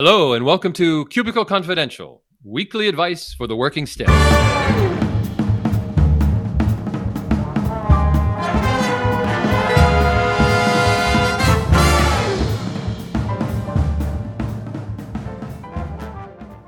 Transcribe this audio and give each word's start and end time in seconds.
Hello, 0.00 0.32
and 0.32 0.44
welcome 0.44 0.72
to 0.72 1.04
Cubicle 1.04 1.44
Confidential, 1.44 2.24
weekly 2.42 2.88
advice 2.88 3.32
for 3.32 3.46
the 3.46 3.54
working 3.54 3.86
stiff. 3.86 4.08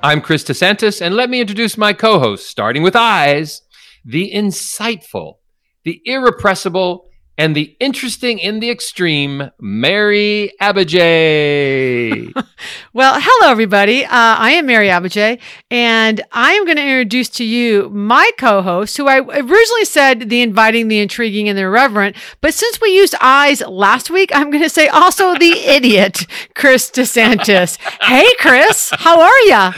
I'm 0.01 0.21
Chris 0.21 0.45
DeSantis, 0.45 1.01
and 1.01 1.13
let 1.13 1.29
me 1.29 1.41
introduce 1.41 1.77
my 1.77 1.91
co 1.91 2.19
host, 2.19 2.47
starting 2.47 2.81
with 2.81 2.95
eyes 2.95 3.61
the 4.05 4.31
insightful, 4.33 5.39
the 5.83 6.01
irrepressible, 6.05 7.06
and 7.37 7.55
the 7.55 7.75
interesting 7.79 8.39
in 8.39 8.59
the 8.59 8.69
extreme, 8.69 9.51
Mary 9.59 10.51
Abbajay. 10.59 12.33
well, 12.93 13.19
hello, 13.21 13.51
everybody. 13.51 14.03
Uh, 14.05 14.09
I 14.11 14.51
am 14.51 14.65
Mary 14.65 14.87
Abbajay, 14.87 15.39
and 15.69 16.21
I 16.31 16.53
am 16.53 16.65
going 16.65 16.77
to 16.77 16.83
introduce 16.83 17.29
to 17.29 17.43
you 17.45 17.89
my 17.89 18.31
co 18.39 18.63
host, 18.63 18.97
who 18.97 19.07
I 19.07 19.19
originally 19.19 19.85
said 19.85 20.29
the 20.29 20.41
inviting, 20.41 20.87
the 20.87 20.99
intriguing, 20.99 21.47
and 21.47 21.57
the 21.57 21.61
irreverent. 21.63 22.15
But 22.41 22.55
since 22.55 22.81
we 22.81 22.95
used 22.95 23.13
eyes 23.21 23.61
last 23.61 24.09
week, 24.09 24.31
I'm 24.33 24.49
going 24.49 24.63
to 24.63 24.69
say 24.69 24.87
also 24.87 25.35
the 25.35 25.51
idiot, 25.65 26.25
Chris 26.55 26.89
DeSantis. 26.89 27.77
hey, 28.01 28.27
Chris, 28.39 28.89
how 28.93 29.21
are 29.21 29.39
you? 29.41 29.71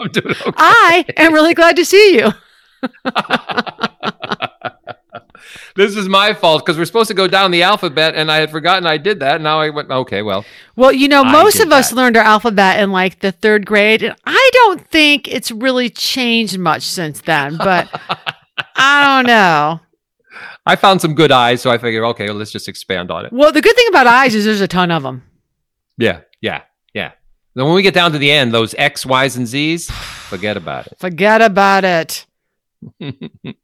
I'm 0.00 0.08
doing 0.10 0.30
okay. 0.30 0.52
I 0.56 1.04
am 1.16 1.32
really 1.32 1.54
glad 1.54 1.76
to 1.76 1.84
see 1.84 2.18
you. 2.18 2.32
this 5.76 5.96
is 5.96 6.08
my 6.08 6.34
fault 6.34 6.64
because 6.64 6.78
we're 6.78 6.84
supposed 6.84 7.08
to 7.08 7.14
go 7.14 7.28
down 7.28 7.50
the 7.50 7.62
alphabet 7.62 8.14
and 8.14 8.30
I 8.30 8.38
had 8.38 8.50
forgotten 8.50 8.86
I 8.86 8.96
did 8.96 9.20
that. 9.20 9.40
Now 9.40 9.60
I 9.60 9.70
went, 9.70 9.90
okay, 9.90 10.22
well. 10.22 10.44
Well, 10.76 10.92
you 10.92 11.08
know, 11.08 11.24
most 11.24 11.60
of 11.60 11.72
us 11.72 11.92
learned 11.92 12.16
our 12.16 12.24
alphabet 12.24 12.80
in 12.80 12.92
like 12.92 13.20
the 13.20 13.32
third 13.32 13.66
grade. 13.66 14.02
And 14.02 14.14
I 14.24 14.50
don't 14.52 14.88
think 14.88 15.28
it's 15.28 15.50
really 15.50 15.90
changed 15.90 16.58
much 16.58 16.82
since 16.82 17.20
then, 17.20 17.56
but 17.56 17.88
I 18.76 19.16
don't 19.16 19.26
know. 19.26 19.80
I 20.66 20.76
found 20.76 21.00
some 21.00 21.14
good 21.14 21.32
eyes, 21.32 21.62
so 21.62 21.70
I 21.70 21.78
figured, 21.78 22.04
okay, 22.04 22.26
well, 22.26 22.36
let's 22.36 22.52
just 22.52 22.68
expand 22.68 23.10
on 23.10 23.24
it. 23.24 23.32
Well, 23.32 23.52
the 23.52 23.62
good 23.62 23.74
thing 23.74 23.86
about 23.88 24.06
eyes 24.06 24.34
is 24.34 24.44
there's 24.44 24.60
a 24.60 24.68
ton 24.68 24.90
of 24.90 25.02
them. 25.02 25.22
Yeah, 25.96 26.20
yeah, 26.40 26.62
yeah. 26.92 27.12
Then 27.54 27.64
when 27.64 27.74
we 27.74 27.82
get 27.82 27.94
down 27.94 28.12
to 28.12 28.18
the 28.18 28.30
end, 28.30 28.52
those 28.52 28.74
X, 28.76 29.06
Y's, 29.06 29.36
and 29.36 29.46
Z's, 29.46 29.90
forget 29.90 30.56
about 30.56 30.86
it. 30.86 30.96
Forget 31.00 31.40
about 31.40 31.84
it. 31.84 32.26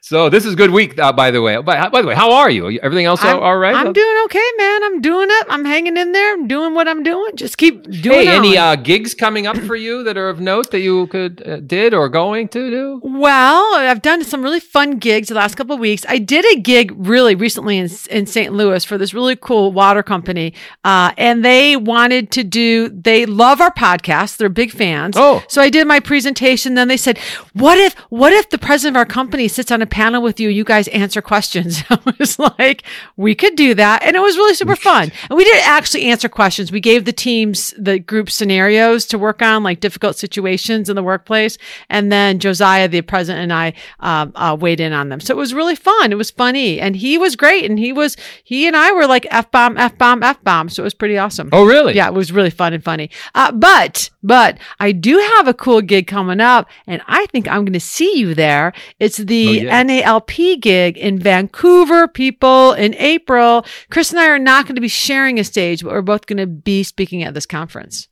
So 0.00 0.28
this 0.28 0.44
is 0.44 0.54
good 0.54 0.70
week, 0.70 0.98
uh, 0.98 1.12
by 1.12 1.30
the 1.30 1.40
way. 1.40 1.56
By, 1.62 1.88
by, 1.88 2.02
the 2.02 2.08
way, 2.08 2.14
how 2.14 2.30
are 2.30 2.50
you? 2.50 2.78
Everything 2.80 3.06
else 3.06 3.24
I'm, 3.24 3.40
all 3.40 3.56
right? 3.56 3.74
I'm 3.74 3.90
doing 3.90 4.16
okay, 4.26 4.50
man. 4.58 4.84
I'm 4.84 5.00
doing 5.00 5.28
it. 5.30 5.46
I'm 5.48 5.64
hanging 5.64 5.96
in 5.96 6.12
there. 6.12 6.34
I'm 6.34 6.46
doing 6.46 6.74
what 6.74 6.86
I'm 6.86 7.02
doing. 7.02 7.36
Just 7.36 7.56
keep 7.56 7.84
doing. 7.84 8.26
Hey, 8.26 8.28
any 8.28 8.58
uh, 8.58 8.76
gigs 8.76 9.14
coming 9.14 9.46
up 9.46 9.56
for 9.56 9.76
you 9.76 10.04
that 10.04 10.18
are 10.18 10.28
of 10.28 10.40
note 10.40 10.72
that 10.72 10.80
you 10.80 11.06
could 11.06 11.42
uh, 11.48 11.60
did 11.60 11.94
or 11.94 12.10
going 12.10 12.48
to 12.48 12.70
do? 12.70 13.00
Well, 13.02 13.76
I've 13.76 14.02
done 14.02 14.22
some 14.24 14.42
really 14.42 14.60
fun 14.60 14.98
gigs 14.98 15.28
the 15.28 15.36
last 15.36 15.54
couple 15.54 15.72
of 15.74 15.80
weeks. 15.80 16.04
I 16.06 16.18
did 16.18 16.44
a 16.52 16.60
gig 16.60 16.92
really 16.96 17.34
recently 17.34 17.78
in 17.78 17.88
in 18.10 18.26
St. 18.26 18.52
Louis 18.52 18.84
for 18.84 18.98
this 18.98 19.14
really 19.14 19.36
cool 19.36 19.72
water 19.72 20.02
company, 20.02 20.52
uh, 20.84 21.12
and 21.16 21.42
they 21.42 21.78
wanted 21.78 22.30
to 22.32 22.44
do. 22.44 22.90
They 22.90 23.24
love 23.24 23.62
our 23.62 23.72
podcast. 23.72 24.36
They're 24.36 24.50
big 24.50 24.70
fans. 24.70 25.16
Oh, 25.16 25.42
so 25.48 25.62
I 25.62 25.70
did 25.70 25.86
my 25.86 25.98
presentation. 25.98 26.74
Then 26.74 26.88
they 26.88 26.98
said, 26.98 27.18
"What 27.54 27.78
if? 27.78 27.94
What 28.10 28.34
if 28.34 28.50
the 28.50 28.58
president 28.58 28.96
of 28.96 29.00
our 29.00 29.06
company 29.06 29.48
sits 29.64 29.72
on 29.72 29.80
a 29.80 29.86
panel 29.86 30.20
with 30.20 30.38
you. 30.38 30.50
You 30.50 30.62
guys 30.62 30.88
answer 30.88 31.22
questions. 31.22 31.82
I 31.90 31.98
was 32.18 32.38
like, 32.38 32.82
we 33.16 33.34
could 33.34 33.56
do 33.56 33.74
that. 33.74 34.02
And 34.02 34.14
it 34.14 34.20
was 34.20 34.36
really 34.36 34.54
super 34.54 34.76
fun. 34.76 35.10
And 35.30 35.36
we 35.38 35.44
didn't 35.44 35.66
actually 35.66 36.04
answer 36.04 36.28
questions. 36.28 36.70
We 36.70 36.80
gave 36.80 37.06
the 37.06 37.14
teams 37.14 37.72
the 37.78 37.98
group 37.98 38.30
scenarios 38.30 39.06
to 39.06 39.18
work 39.18 39.40
on, 39.40 39.62
like 39.62 39.80
difficult 39.80 40.16
situations 40.16 40.90
in 40.90 40.96
the 40.96 41.02
workplace. 41.02 41.56
And 41.88 42.12
then 42.12 42.40
Josiah, 42.40 42.88
the 42.88 43.00
president, 43.00 43.44
and 43.44 43.52
I 43.54 43.72
um, 44.00 44.32
uh, 44.34 44.54
weighed 44.60 44.80
in 44.80 44.92
on 44.92 45.08
them. 45.08 45.20
So 45.20 45.32
it 45.32 45.38
was 45.38 45.54
really 45.54 45.76
fun. 45.76 46.12
It 46.12 46.16
was 46.16 46.30
funny. 46.30 46.78
And 46.78 46.94
he 46.94 47.16
was 47.16 47.34
great. 47.34 47.64
And 47.64 47.78
he 47.78 47.90
was, 47.90 48.18
he 48.44 48.66
and 48.66 48.76
I 48.76 48.92
were 48.92 49.06
like 49.06 49.26
F 49.30 49.50
bomb, 49.50 49.78
F 49.78 49.96
bomb, 49.96 50.22
F 50.22 50.44
bomb. 50.44 50.68
So 50.68 50.82
it 50.82 50.84
was 50.84 50.94
pretty 50.94 51.16
awesome. 51.16 51.48
Oh, 51.52 51.64
really? 51.64 51.94
Yeah, 51.94 52.08
it 52.08 52.14
was 52.14 52.32
really 52.32 52.50
fun 52.50 52.74
and 52.74 52.84
funny. 52.84 53.08
Uh, 53.34 53.50
but, 53.50 54.10
but 54.22 54.58
I 54.78 54.92
do 54.92 55.16
have 55.36 55.48
a 55.48 55.54
cool 55.54 55.80
gig 55.80 56.06
coming 56.06 56.40
up. 56.40 56.68
And 56.86 57.00
I 57.06 57.24
think 57.26 57.48
I'm 57.48 57.64
going 57.64 57.72
to 57.72 57.80
see 57.80 58.18
you 58.18 58.34
there. 58.34 58.74
It's 59.00 59.16
the 59.16 59.53
Oh, 59.60 59.64
yeah. 59.64 59.82
NALP 59.82 60.60
gig 60.60 60.98
in 60.98 61.18
Vancouver, 61.18 62.08
people, 62.08 62.72
in 62.72 62.94
April. 62.94 63.64
Chris 63.90 64.10
and 64.10 64.20
I 64.20 64.28
are 64.28 64.38
not 64.38 64.66
going 64.66 64.74
to 64.74 64.80
be 64.80 64.88
sharing 64.88 65.38
a 65.38 65.44
stage, 65.44 65.82
but 65.82 65.92
we're 65.92 66.02
both 66.02 66.26
going 66.26 66.38
to 66.38 66.46
be 66.46 66.82
speaking 66.82 67.22
at 67.22 67.34
this 67.34 67.46
conference. 67.46 68.08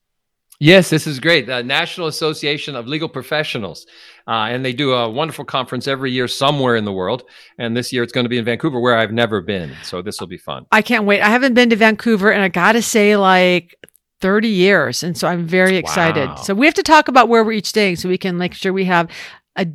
Yes, 0.58 0.90
this 0.90 1.08
is 1.08 1.18
great. 1.18 1.46
The 1.46 1.64
National 1.64 2.06
Association 2.06 2.76
of 2.76 2.86
Legal 2.86 3.08
Professionals. 3.08 3.84
Uh, 4.28 4.46
and 4.48 4.64
they 4.64 4.72
do 4.72 4.92
a 4.92 5.10
wonderful 5.10 5.44
conference 5.44 5.88
every 5.88 6.12
year 6.12 6.28
somewhere 6.28 6.76
in 6.76 6.84
the 6.84 6.92
world. 6.92 7.24
And 7.58 7.76
this 7.76 7.92
year 7.92 8.04
it's 8.04 8.12
going 8.12 8.26
to 8.26 8.28
be 8.28 8.38
in 8.38 8.44
Vancouver, 8.44 8.78
where 8.78 8.96
I've 8.96 9.10
never 9.10 9.40
been. 9.40 9.72
So 9.82 10.02
this 10.02 10.20
will 10.20 10.28
be 10.28 10.38
fun. 10.38 10.66
I 10.70 10.80
can't 10.80 11.04
wait. 11.04 11.20
I 11.20 11.30
haven't 11.30 11.54
been 11.54 11.70
to 11.70 11.76
Vancouver, 11.76 12.30
and 12.30 12.42
I 12.42 12.48
got 12.48 12.72
to 12.72 12.82
say, 12.82 13.16
like, 13.16 13.76
30 14.20 14.48
years. 14.48 15.02
And 15.02 15.18
so 15.18 15.26
I'm 15.26 15.44
very 15.46 15.76
excited. 15.76 16.28
Wow. 16.28 16.34
So 16.36 16.54
we 16.54 16.66
have 16.66 16.74
to 16.74 16.84
talk 16.84 17.08
about 17.08 17.28
where 17.28 17.42
we're 17.42 17.52
each 17.52 17.66
staying 17.66 17.96
so 17.96 18.08
we 18.08 18.16
can 18.16 18.38
make 18.38 18.54
sure 18.54 18.72
we 18.72 18.84
have 18.84 19.10
a, 19.56 19.66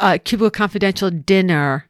a 0.00 0.18
Cubicle 0.18 0.50
Confidential 0.50 1.10
dinner. 1.10 1.88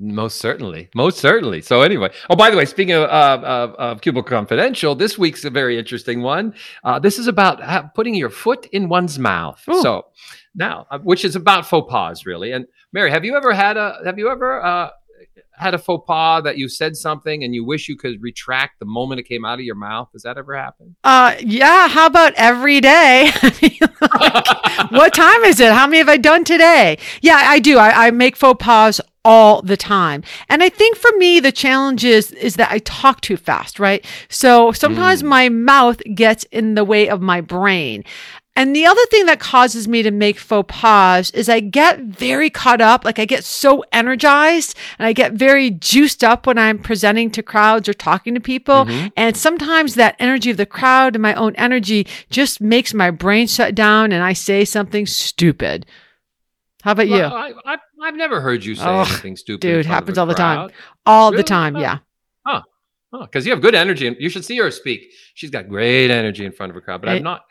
Most 0.00 0.36
certainly. 0.36 0.88
Most 0.94 1.18
certainly. 1.18 1.60
So, 1.60 1.82
anyway, 1.82 2.10
oh, 2.30 2.36
by 2.36 2.50
the 2.50 2.56
way, 2.56 2.64
speaking 2.64 2.94
of, 2.94 3.02
uh, 3.10 3.44
of, 3.44 3.74
of 3.74 4.00
Cubicle 4.00 4.28
Confidential, 4.28 4.94
this 4.94 5.18
week's 5.18 5.44
a 5.44 5.50
very 5.50 5.76
interesting 5.76 6.22
one. 6.22 6.54
Uh, 6.84 7.00
this 7.00 7.18
is 7.18 7.26
about 7.26 7.60
uh, 7.60 7.82
putting 7.94 8.14
your 8.14 8.30
foot 8.30 8.66
in 8.66 8.88
one's 8.88 9.18
mouth. 9.18 9.60
Ooh. 9.68 9.82
So, 9.82 10.06
now, 10.54 10.86
uh, 10.90 11.00
which 11.00 11.24
is 11.24 11.34
about 11.34 11.66
faux 11.66 11.90
pas, 11.90 12.24
really. 12.24 12.52
And 12.52 12.66
Mary, 12.92 13.10
have 13.10 13.24
you 13.24 13.36
ever 13.36 13.52
had 13.52 13.76
a, 13.76 13.98
have 14.04 14.18
you 14.18 14.30
ever, 14.30 14.62
uh, 14.64 14.90
had 15.58 15.74
a 15.74 15.78
faux 15.78 16.04
pas 16.06 16.42
that 16.44 16.58
you 16.58 16.68
said 16.68 16.96
something 16.96 17.44
and 17.44 17.54
you 17.54 17.64
wish 17.64 17.88
you 17.88 17.96
could 17.96 18.22
retract 18.22 18.78
the 18.78 18.86
moment 18.86 19.20
it 19.20 19.24
came 19.24 19.44
out 19.44 19.58
of 19.58 19.64
your 19.64 19.74
mouth? 19.74 20.08
Does 20.12 20.22
that 20.22 20.38
ever 20.38 20.56
happen? 20.56 20.96
Uh, 21.04 21.34
yeah. 21.40 21.88
How 21.88 22.06
about 22.06 22.34
every 22.36 22.80
day? 22.80 23.30
Like, 24.00 24.92
what 24.92 25.12
time 25.12 25.42
is 25.44 25.58
it? 25.60 25.72
How 25.72 25.86
many 25.86 25.98
have 25.98 26.08
I 26.08 26.16
done 26.16 26.44
today? 26.44 26.98
Yeah, 27.20 27.40
I 27.42 27.58
do. 27.58 27.78
I, 27.78 28.06
I 28.06 28.10
make 28.10 28.36
faux 28.36 28.62
pas 28.64 29.00
all 29.24 29.60
the 29.60 29.76
time. 29.76 30.22
And 30.48 30.62
I 30.62 30.68
think 30.68 30.96
for 30.96 31.10
me, 31.18 31.40
the 31.40 31.52
challenge 31.52 32.04
is, 32.04 32.30
is 32.32 32.56
that 32.56 32.70
I 32.70 32.78
talk 32.78 33.20
too 33.20 33.36
fast, 33.36 33.78
right? 33.78 34.04
So 34.28 34.72
sometimes 34.72 35.22
my 35.22 35.48
mouth 35.48 36.00
gets 36.14 36.44
in 36.44 36.76
the 36.76 36.84
way 36.84 37.08
of 37.08 37.20
my 37.20 37.40
brain. 37.40 38.04
And 38.58 38.74
the 38.74 38.86
other 38.86 39.00
thing 39.10 39.26
that 39.26 39.38
causes 39.38 39.86
me 39.86 40.02
to 40.02 40.10
make 40.10 40.36
faux 40.38 40.66
pas 40.80 41.30
is 41.30 41.48
I 41.48 41.60
get 41.60 42.00
very 42.00 42.50
caught 42.50 42.80
up. 42.80 43.04
Like 43.04 43.18
I 43.20 43.24
get 43.24 43.44
so 43.44 43.84
energized 43.92 44.76
and 44.98 45.06
I 45.06 45.12
get 45.12 45.32
very 45.34 45.70
juiced 45.70 46.24
up 46.24 46.44
when 46.46 46.58
I'm 46.58 46.78
presenting 46.80 47.30
to 47.30 47.42
crowds 47.42 47.88
or 47.88 47.94
talking 47.94 48.34
to 48.34 48.40
people. 48.40 48.88
And 49.16 49.36
sometimes 49.36 49.94
that 49.94 50.16
energy 50.18 50.50
of 50.50 50.56
the 50.56 50.66
crowd 50.66 51.14
and 51.14 51.22
my 51.22 51.34
own 51.34 51.54
energy 51.54 52.06
just 52.30 52.60
makes 52.60 52.92
my 52.92 53.10
brain 53.12 53.46
shut 53.46 53.76
down 53.76 54.10
and 54.10 54.24
I 54.24 54.32
say 54.32 54.64
something 54.64 55.06
stupid. 55.06 55.86
How 56.82 56.92
about 56.92 57.06
you? 57.08 57.14
Well, 57.14 57.34
I, 57.34 57.52
I, 57.64 57.76
I've 58.02 58.16
never 58.16 58.40
heard 58.40 58.64
you 58.64 58.74
say 58.74 58.82
Oh, 58.84 59.00
anything 59.02 59.36
stupid. 59.36 59.60
Dude, 59.60 59.86
happens 59.86 60.18
all 60.18 60.26
the 60.26 60.34
time. 60.34 60.70
All 61.06 61.30
the 61.30 61.36
Really? 61.38 61.44
time. 61.44 61.76
Oh. 61.76 61.80
Yeah. 61.80 61.98
because 63.22 63.46
you 63.46 63.52
have 63.52 63.62
good 63.62 63.74
energy, 63.74 64.06
and 64.06 64.16
you 64.20 64.28
should 64.28 64.44
see 64.44 64.58
her 64.58 64.70
speak. 64.70 65.00
She's 65.34 65.50
got 65.50 65.68
great 65.68 66.10
energy 66.10 66.44
in 66.44 66.52
front 66.52 66.70
of 66.70 66.76
a 66.76 66.80
crowd. 66.80 67.00
But 67.00 67.10
Eh. 67.10 67.14
I've 67.16 67.22
not. 67.22 67.42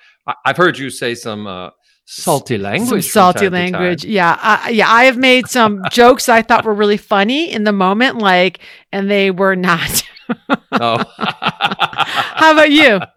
I've 0.46 0.58
heard 0.58 0.78
you 0.78 0.90
say 0.90 1.16
some 1.16 1.48
uh, 1.48 1.70
salty 2.06 2.58
language. 2.58 3.04
some 3.06 3.12
salty 3.12 3.40
time 3.40 3.52
to 3.52 3.58
time. 3.58 3.72
language. 3.72 4.06
Yeah, 4.06 4.38
I, 4.40 4.70
yeah. 4.70 4.92
I 4.92 5.06
have 5.06 5.18
made 5.18 5.48
some 5.48 5.82
jokes 5.92 6.30
I 6.30 6.42
thought 6.42 6.66
were 6.66 6.74
really 6.74 6.98
funny 6.98 7.52
in 7.52 7.64
the 7.64 7.72
moment, 7.72 8.18
like, 8.18 8.60
and 8.92 9.10
they 9.10 9.32
were 9.32 9.56
not. 9.56 10.04
Oh. 10.72 11.04
How 11.18 12.54
about 12.54 12.72
you? 12.72 13.00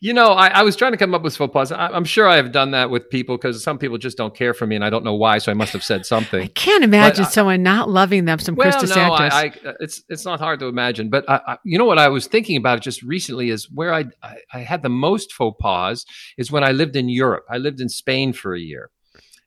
You 0.00 0.12
know, 0.12 0.28
I, 0.28 0.48
I 0.48 0.62
was 0.62 0.76
trying 0.76 0.92
to 0.92 0.98
come 0.98 1.14
up 1.14 1.22
with 1.22 1.36
faux 1.36 1.52
pas. 1.52 1.72
I, 1.72 1.88
I'm 1.88 2.04
sure 2.04 2.28
I 2.28 2.36
have 2.36 2.52
done 2.52 2.72
that 2.72 2.90
with 2.90 3.08
people 3.10 3.36
because 3.36 3.62
some 3.62 3.78
people 3.78 3.98
just 3.98 4.16
don't 4.16 4.34
care 4.34 4.54
for 4.54 4.66
me, 4.66 4.76
and 4.76 4.84
I 4.84 4.90
don't 4.90 5.04
know 5.04 5.14
why. 5.14 5.38
So 5.38 5.50
I 5.50 5.54
must 5.54 5.72
have 5.72 5.84
said 5.84 6.06
something. 6.06 6.42
I 6.44 6.48
can't 6.48 6.84
imagine 6.84 7.24
I- 7.24 7.28
someone 7.28 7.62
not 7.62 7.88
loving 7.88 8.24
them. 8.24 8.38
Some 8.38 8.54
Well, 8.54 8.70
Chris 8.70 8.94
no. 8.94 9.02
I, 9.12 9.52
it's 9.80 10.02
it's 10.08 10.24
not 10.24 10.40
hard 10.40 10.60
to 10.60 10.66
imagine. 10.66 11.08
But 11.08 11.24
you 11.64 11.78
know 11.78 11.84
what 11.84 11.98
I 11.98 12.08
was 12.08 12.26
thinking 12.26 12.56
about 12.56 12.80
just 12.80 13.02
recently 13.02 13.50
is 13.50 13.70
where 13.70 13.92
I, 13.92 14.04
I 14.22 14.36
I 14.52 14.58
had 14.60 14.82
the 14.82 14.88
most 14.88 15.32
faux 15.32 15.56
pas 15.60 16.04
is 16.36 16.50
when 16.50 16.64
I 16.64 16.72
lived 16.72 16.96
in 16.96 17.08
Europe. 17.08 17.44
I 17.50 17.58
lived 17.58 17.80
in 17.80 17.88
Spain 17.88 18.32
for 18.32 18.54
a 18.54 18.60
year. 18.60 18.90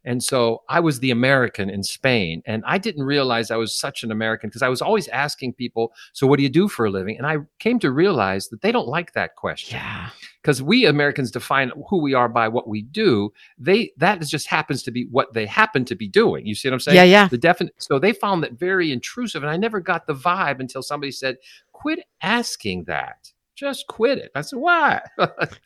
And 0.05 0.23
so 0.23 0.63
I 0.69 0.79
was 0.79 0.99
the 0.99 1.11
American 1.11 1.69
in 1.69 1.83
Spain. 1.83 2.41
And 2.45 2.63
I 2.65 2.77
didn't 2.77 3.03
realize 3.03 3.51
I 3.51 3.57
was 3.57 3.77
such 3.77 4.03
an 4.03 4.11
American 4.11 4.49
because 4.49 4.61
I 4.61 4.69
was 4.69 4.81
always 4.81 5.07
asking 5.09 5.53
people, 5.53 5.93
So 6.13 6.25
what 6.25 6.37
do 6.37 6.43
you 6.43 6.49
do 6.49 6.67
for 6.67 6.85
a 6.85 6.89
living? 6.89 7.17
And 7.17 7.27
I 7.27 7.37
came 7.59 7.79
to 7.79 7.91
realize 7.91 8.47
that 8.49 8.61
they 8.61 8.71
don't 8.71 8.87
like 8.87 9.13
that 9.13 9.35
question 9.35 9.77
yeah. 9.77 10.09
Because 10.41 10.61
we 10.61 10.85
Americans 10.85 11.31
define 11.31 11.71
who 11.89 12.01
we 12.01 12.13
are 12.13 12.29
by 12.29 12.47
what 12.47 12.67
we 12.67 12.81
do. 12.81 13.33
They 13.57 13.91
that 13.97 14.21
just 14.21 14.47
happens 14.47 14.83
to 14.83 14.91
be 14.91 15.07
what 15.11 15.33
they 15.33 15.45
happen 15.45 15.85
to 15.85 15.95
be 15.95 16.07
doing. 16.07 16.45
You 16.45 16.55
see 16.55 16.69
what 16.69 16.73
I'm 16.73 16.79
saying? 16.79 16.95
Yeah, 16.97 17.03
yeah. 17.03 17.27
The 17.27 17.37
definite. 17.37 17.75
So 17.77 17.99
they 17.99 18.13
found 18.13 18.43
that 18.43 18.53
very 18.53 18.91
intrusive, 18.91 19.43
and 19.43 19.51
I 19.51 19.57
never 19.57 19.79
got 19.79 20.07
the 20.07 20.15
vibe 20.15 20.59
until 20.59 20.81
somebody 20.81 21.11
said, 21.11 21.37
"Quit 21.71 21.99
asking 22.21 22.85
that. 22.85 23.31
Just 23.59 23.87
quit 23.87 24.17
it. 24.19 24.31
I 24.33 24.41
said, 24.41 24.57
why? 24.59 25.01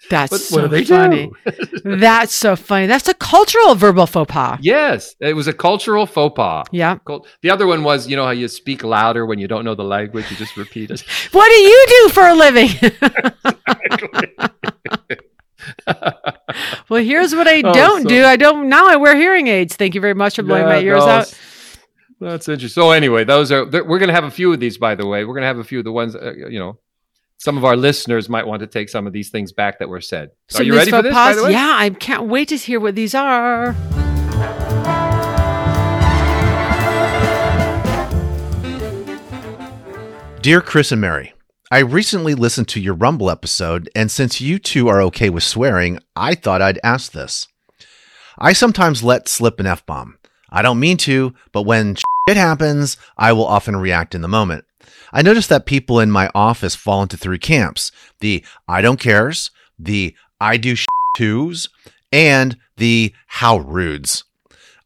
That's 0.10 0.30
But 0.32 0.40
so 0.40 0.56
what 0.56 0.62
do 0.64 0.68
they 0.70 0.84
funny. 0.84 1.32
do? 1.46 1.54
That's 1.98 2.34
so 2.34 2.56
funny. 2.56 2.88
That's 2.88 3.08
a 3.08 3.14
cultural 3.14 3.76
verbal 3.76 4.08
faux 4.08 4.32
pas. 4.32 4.58
yes, 4.62 5.16
it 5.20 5.34
was 5.36 5.48
a 5.48 5.54
cultural 5.54 6.06
faux 6.06 6.34
pas. 6.36 6.66
Yeah. 6.72 6.98
The 7.42 7.50
other 7.50 7.68
one 7.68 7.84
was, 7.84 8.08
you 8.08 8.16
know, 8.16 8.26
how 8.26 8.32
you 8.32 8.48
speak 8.48 8.84
louder 8.84 9.26
when 9.26 9.38
you 9.40 9.48
don't 9.48 9.64
know 9.64 9.76
the 9.76 9.84
language, 9.84 10.30
you 10.32 10.38
just 10.38 10.58
repeat 10.58 10.90
it. 10.92 11.04
What 11.32 11.48
do 11.50 11.56
you 11.56 11.86
do 11.88 12.10
for 12.10 12.24
a 12.28 12.34
living? 12.34 12.70
well, 16.90 17.02
here's 17.04 17.34
what 17.36 17.48
I 17.48 17.60
Oh, 17.64 17.74
don't 17.74 18.04
so- 18.04 18.10
do. 18.10 18.26
I 18.26 18.36
don't 18.36 18.70
now. 18.70 18.88
I 18.88 18.96
wear 18.96 19.16
hearing 19.16 19.48
aids. 19.48 19.76
Thank 19.76 19.96
you 19.96 20.02
very 20.02 20.14
much 20.14 20.36
for 20.36 20.44
blowing 20.44 20.66
my 20.66 20.80
ears 20.80 21.00
no, 21.06 21.08
out. 21.12 21.40
That's 22.20 22.48
interesting. 22.48 22.82
So 22.82 22.92
anyway, 22.92 23.24
those 23.24 23.52
are 23.52 23.66
we're 23.66 24.00
going 24.00 24.08
to 24.08 24.14
have 24.14 24.24
a 24.24 24.32
few 24.32 24.52
of 24.54 24.60
these. 24.60 24.78
By 24.78 24.96
the 24.96 25.06
way, 25.06 25.26
we're 25.26 25.34
going 25.34 25.42
to 25.44 25.48
have 25.48 25.58
a 25.60 25.64
few 25.64 25.80
of 25.80 25.86
the 25.86 25.92
ones. 25.92 26.16
Uh, 26.16 26.34
you 26.50 26.60
know, 26.60 26.80
some 27.44 27.58
of 27.58 27.66
our 27.66 27.76
listeners 27.76 28.30
might 28.30 28.48
want 28.48 28.62
to 28.62 28.68
take 28.68 28.88
some 28.88 29.06
of 29.06 29.12
these 29.12 29.30
things 29.30 29.52
back 29.52 29.80
that 29.80 29.90
were 29.90 30.00
said. 30.00 30.30
So 30.48 30.60
Some 30.60 30.62
are 30.62 30.66
you 30.66 30.76
ready 30.76 30.92
for 30.92 31.02
faux 31.02 31.04
this? 31.04 31.14
By 31.14 31.34
the 31.34 31.44
way? 31.44 31.52
Yeah, 31.52 31.74
I 31.76 31.90
can't 31.90 32.28
wait 32.28 32.48
to 32.48 32.56
hear 32.56 32.80
what 32.80 32.96
these 32.96 33.14
are. 33.14 33.74
Dear 40.40 40.62
Chris 40.62 40.94
and 40.94 41.02
Mary, 41.02 41.34
I 41.70 41.80
recently 41.80 42.34
listened 42.34 42.70
to 42.70 42.80
your 42.80 42.94
Rumble 42.94 43.30
episode, 43.30 43.90
and 43.94 44.10
since 44.10 44.40
you 44.40 44.58
two 44.58 44.88
are 44.88 45.02
okay 45.02 45.30
with 45.30 45.44
swearing, 45.44 46.00
I 46.16 46.36
thought 46.36 46.62
I'd 46.62 46.80
ask 46.82 47.12
this. 47.12 47.50
I 48.40 48.54
sometimes 48.54 49.04
let 49.04 49.28
slip 49.28 49.60
an 49.60 49.68
F 49.68 49.86
bomb. 49.86 50.18
I 50.50 50.62
don't 50.62 50.80
mean 50.80 50.96
to, 51.00 51.34
but 51.52 51.64
when 51.64 51.96
shit 52.30 52.38
happens, 52.38 52.96
I 53.18 53.34
will 53.34 53.46
often 53.46 53.76
react 53.76 54.16
in 54.16 54.22
the 54.22 54.30
moment. 54.30 54.64
I 55.14 55.22
noticed 55.22 55.48
that 55.50 55.66
people 55.66 56.00
in 56.00 56.12
my 56.12 56.30
office 56.36 56.76
fall 56.76 57.04
into 57.04 57.16
three 57.16 57.40
camps 57.40 57.92
the 58.20 58.44
I 58.68 58.82
don't 58.82 59.00
cares, 59.00 59.52
the 59.80 60.16
I 60.42 60.58
do 60.58 60.76
shit 60.76 60.88
twos, 61.16 61.70
and 62.12 62.58
the 62.78 63.14
how 63.28 63.60
rudes. 63.60 64.26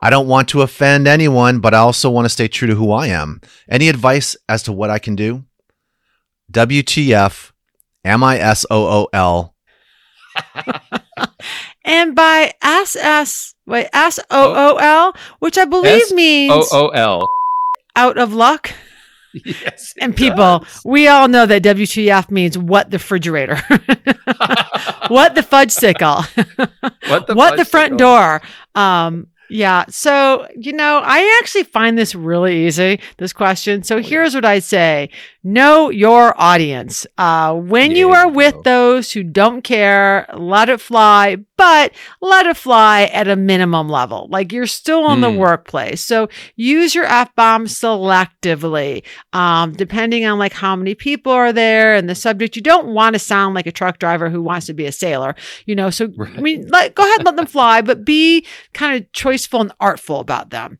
I 0.02 0.12
don't 0.12 0.28
want 0.28 0.50
to 0.50 0.62
offend 0.62 1.08
anyone, 1.08 1.60
but 1.60 1.74
I 1.74 1.80
also 1.80 2.10
want 2.12 2.26
to 2.26 2.30
stay 2.30 2.48
true 2.48 2.68
to 2.68 2.76
who 2.76 2.92
I 2.92 3.08
am. 3.08 3.42
Any 3.68 3.90
advice 3.90 4.36
as 4.48 4.62
to 4.64 4.72
what 4.72 4.92
I 4.92 5.00
can 5.00 5.16
do? 5.16 5.46
WTF, 6.52 7.52
M 8.06 8.24
I 8.24 8.38
S 8.38 8.66
O 8.70 8.86
O 8.86 9.08
L. 9.14 9.56
And 11.88 12.14
by 12.16 12.54
SS, 12.62 13.56
wait, 13.66 13.88
S 13.94 14.20
O 14.30 14.54
O 14.54 14.76
L, 14.76 15.14
which 15.40 15.58
I 15.58 15.64
believe 15.64 16.02
S 16.02 16.12
means 16.12 16.52
O 16.54 16.68
O 16.70 16.88
L. 16.90 17.30
out 17.96 18.18
of 18.18 18.34
luck. 18.34 18.74
Yes. 19.34 19.94
And 20.00 20.16
people, 20.16 20.60
does. 20.60 20.82
we 20.86 21.08
all 21.08 21.28
know 21.28 21.46
that 21.46 21.64
WTF 21.64 22.32
means 22.32 22.58
what 22.58 22.90
the 22.92 22.98
refrigerator, 22.98 23.56
what 25.08 25.36
the 25.36 25.44
fudge 25.44 25.72
sickle, 25.72 26.24
what 27.08 27.28
the, 27.28 27.36
what 27.36 27.58
the 27.58 27.66
front 27.66 27.98
door. 27.98 28.42
Um, 28.76 29.28
yeah. 29.50 29.86
So, 29.90 30.48
you 30.56 30.74
know, 30.74 31.02
I 31.04 31.40
actually 31.42 31.64
find 31.64 31.98
this 31.98 32.14
really 32.16 32.68
easy, 32.68 33.00
this 33.18 33.34
question. 33.34 33.80
Oh, 33.80 33.84
So 33.84 34.02
here's 34.02 34.36
what 34.36 34.46
I'd 34.46 34.64
say. 34.64 35.10
Know 35.50 35.90
your 35.90 36.34
audience. 36.38 37.08
Uh, 37.18 37.54
when 37.54 37.92
you 37.92 38.10
are 38.12 38.28
with 38.30 38.54
go. 38.56 38.62
those 38.64 39.14
who 39.14 39.24
don't 39.24 39.62
care, 39.62 40.26
let 40.38 40.68
it 40.68 40.82
fly, 40.82 41.38
but 41.56 41.94
let 42.22 42.46
it 42.48 42.58
fly 42.58 43.04
at 43.04 43.30
a 43.30 43.38
minimum 43.38 43.88
level. 43.88 44.28
Like 44.30 44.52
you're 44.52 44.68
still 44.68 45.10
in 45.14 45.22
the 45.22 45.32
Hmm. 45.32 45.38
workplace. 45.38 46.02
So 46.02 46.28
use 46.58 46.94
your 46.94 47.06
F 47.06 47.34
bomb 47.36 47.66
selectively. 47.66 49.04
Um, 49.32 49.72
depending 49.72 50.26
on 50.26 50.38
like 50.38 50.52
how 50.52 50.76
many 50.76 50.96
people 50.96 51.32
are 51.32 51.54
there 51.54 51.96
and 51.96 52.10
the 52.10 52.16
subject, 52.16 52.58
you 52.58 52.62
don't 52.62 52.88
want 52.88 53.14
to 53.14 53.20
sound 53.20 53.56
like 53.56 53.68
a 53.68 53.72
truck 53.72 54.00
driver 54.00 54.30
who 54.30 54.42
wants 54.42 54.66
to 54.66 54.74
be 54.74 54.86
a 54.86 54.92
sailor, 54.92 55.34
you 55.66 55.76
know. 55.76 55.90
So 55.90 56.10
I 56.36 56.42
mean, 56.42 56.68
let, 56.68 56.94
go 56.94 57.04
ahead 57.04 57.20
and 57.20 57.26
let 57.26 57.38
them 57.38 57.46
fly, 57.48 57.82
but 57.82 58.04
be 58.04 58.46
kind 58.74 59.02
of 59.02 59.10
choiceful 59.14 59.62
and 59.62 59.72
artful 59.80 60.20
about 60.20 60.50
them. 60.50 60.78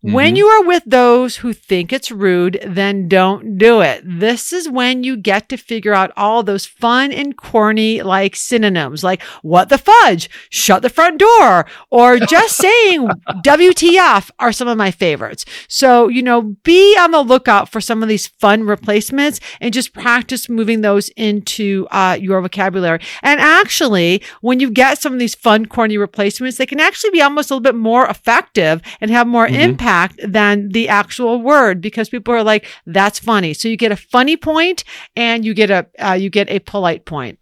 When 0.00 0.34
Mhm. 0.34 0.36
you 0.36 0.46
are 0.46 0.62
with 0.62 0.84
those 0.86 1.36
who 1.38 1.52
think 1.52 1.92
it's 1.92 2.12
rude, 2.12 2.60
then 2.64 3.08
don't 3.08 3.58
do 3.58 3.80
it. 3.80 4.00
This 4.04 4.52
is 4.52 4.68
when 4.68 5.02
you 5.02 5.16
get 5.16 5.48
to 5.48 5.56
figure 5.56 5.92
out 5.92 6.12
all 6.16 6.44
those 6.44 6.64
fun 6.64 7.10
and 7.10 7.36
corny 7.36 8.00
like 8.02 8.36
synonyms, 8.36 9.02
like 9.02 9.20
what 9.42 9.70
the 9.70 9.76
fudge, 9.78 10.30
shut 10.50 10.82
the 10.82 10.88
front 10.88 11.18
door, 11.18 11.66
or 11.90 12.16
just 12.20 12.56
saying 12.64 13.08
WTF 13.42 14.30
are 14.38 14.52
some 14.52 14.68
of 14.68 14.78
my 14.78 14.92
favorites. 14.92 15.44
So, 15.66 16.06
you 16.06 16.22
know, 16.22 16.42
be 16.62 16.96
on 16.96 17.10
the 17.10 17.22
lookout 17.22 17.68
for 17.68 17.80
some 17.80 18.00
of 18.00 18.08
these 18.08 18.28
fun 18.28 18.62
replacements 18.62 19.40
and 19.60 19.74
just 19.74 19.92
practice 19.92 20.48
moving 20.48 20.80
those 20.82 21.08
into 21.16 21.88
uh, 21.90 22.16
your 22.20 22.40
vocabulary. 22.40 23.00
And 23.24 23.40
actually, 23.40 24.22
when 24.42 24.60
you 24.60 24.70
get 24.70 25.02
some 25.02 25.12
of 25.12 25.18
these 25.18 25.34
fun, 25.34 25.66
corny 25.66 25.98
replacements, 25.98 26.56
they 26.56 26.66
can 26.66 26.78
actually 26.78 27.10
be 27.10 27.20
almost 27.20 27.50
a 27.50 27.54
little 27.54 27.62
bit 27.62 27.74
more 27.74 28.06
effective 28.06 28.80
and 29.00 29.10
have 29.10 29.26
more 29.26 29.48
Mhm. 29.48 29.58
impact 29.60 29.87
than 30.22 30.68
the 30.70 30.88
actual 30.88 31.40
word 31.40 31.80
because 31.80 32.08
people 32.08 32.34
are 32.34 32.44
like, 32.44 32.66
that's 32.86 33.18
funny. 33.18 33.54
So 33.54 33.68
you 33.68 33.76
get 33.76 33.92
a 33.92 33.96
funny 33.96 34.36
point 34.36 34.84
and 35.16 35.44
you 35.44 35.54
get 35.54 35.70
a, 35.70 35.86
uh, 35.98 36.12
you 36.14 36.30
get 36.30 36.50
a 36.50 36.58
polite 36.58 37.04
point. 37.04 37.38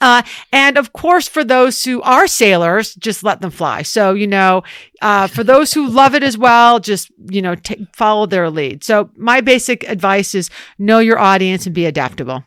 Uh, 0.00 0.22
and 0.52 0.78
of 0.78 0.92
course, 0.92 1.28
for 1.28 1.42
those 1.42 1.82
who 1.82 2.00
are 2.02 2.26
sailors, 2.26 2.94
just 2.94 3.24
let 3.24 3.40
them 3.40 3.50
fly. 3.50 3.82
So, 3.82 4.14
you 4.14 4.26
know, 4.26 4.62
uh, 5.02 5.26
for 5.26 5.42
those 5.42 5.72
who 5.72 5.88
love 5.88 6.14
it 6.14 6.22
as 6.22 6.38
well, 6.38 6.78
just, 6.78 7.10
you 7.28 7.42
know, 7.42 7.56
t- 7.56 7.86
follow 7.92 8.26
their 8.26 8.50
lead. 8.50 8.84
So 8.84 9.10
my 9.16 9.40
basic 9.40 9.82
advice 9.88 10.34
is 10.34 10.48
know 10.78 11.00
your 11.00 11.18
audience 11.18 11.66
and 11.66 11.74
be 11.74 11.86
adaptable. 11.86 12.44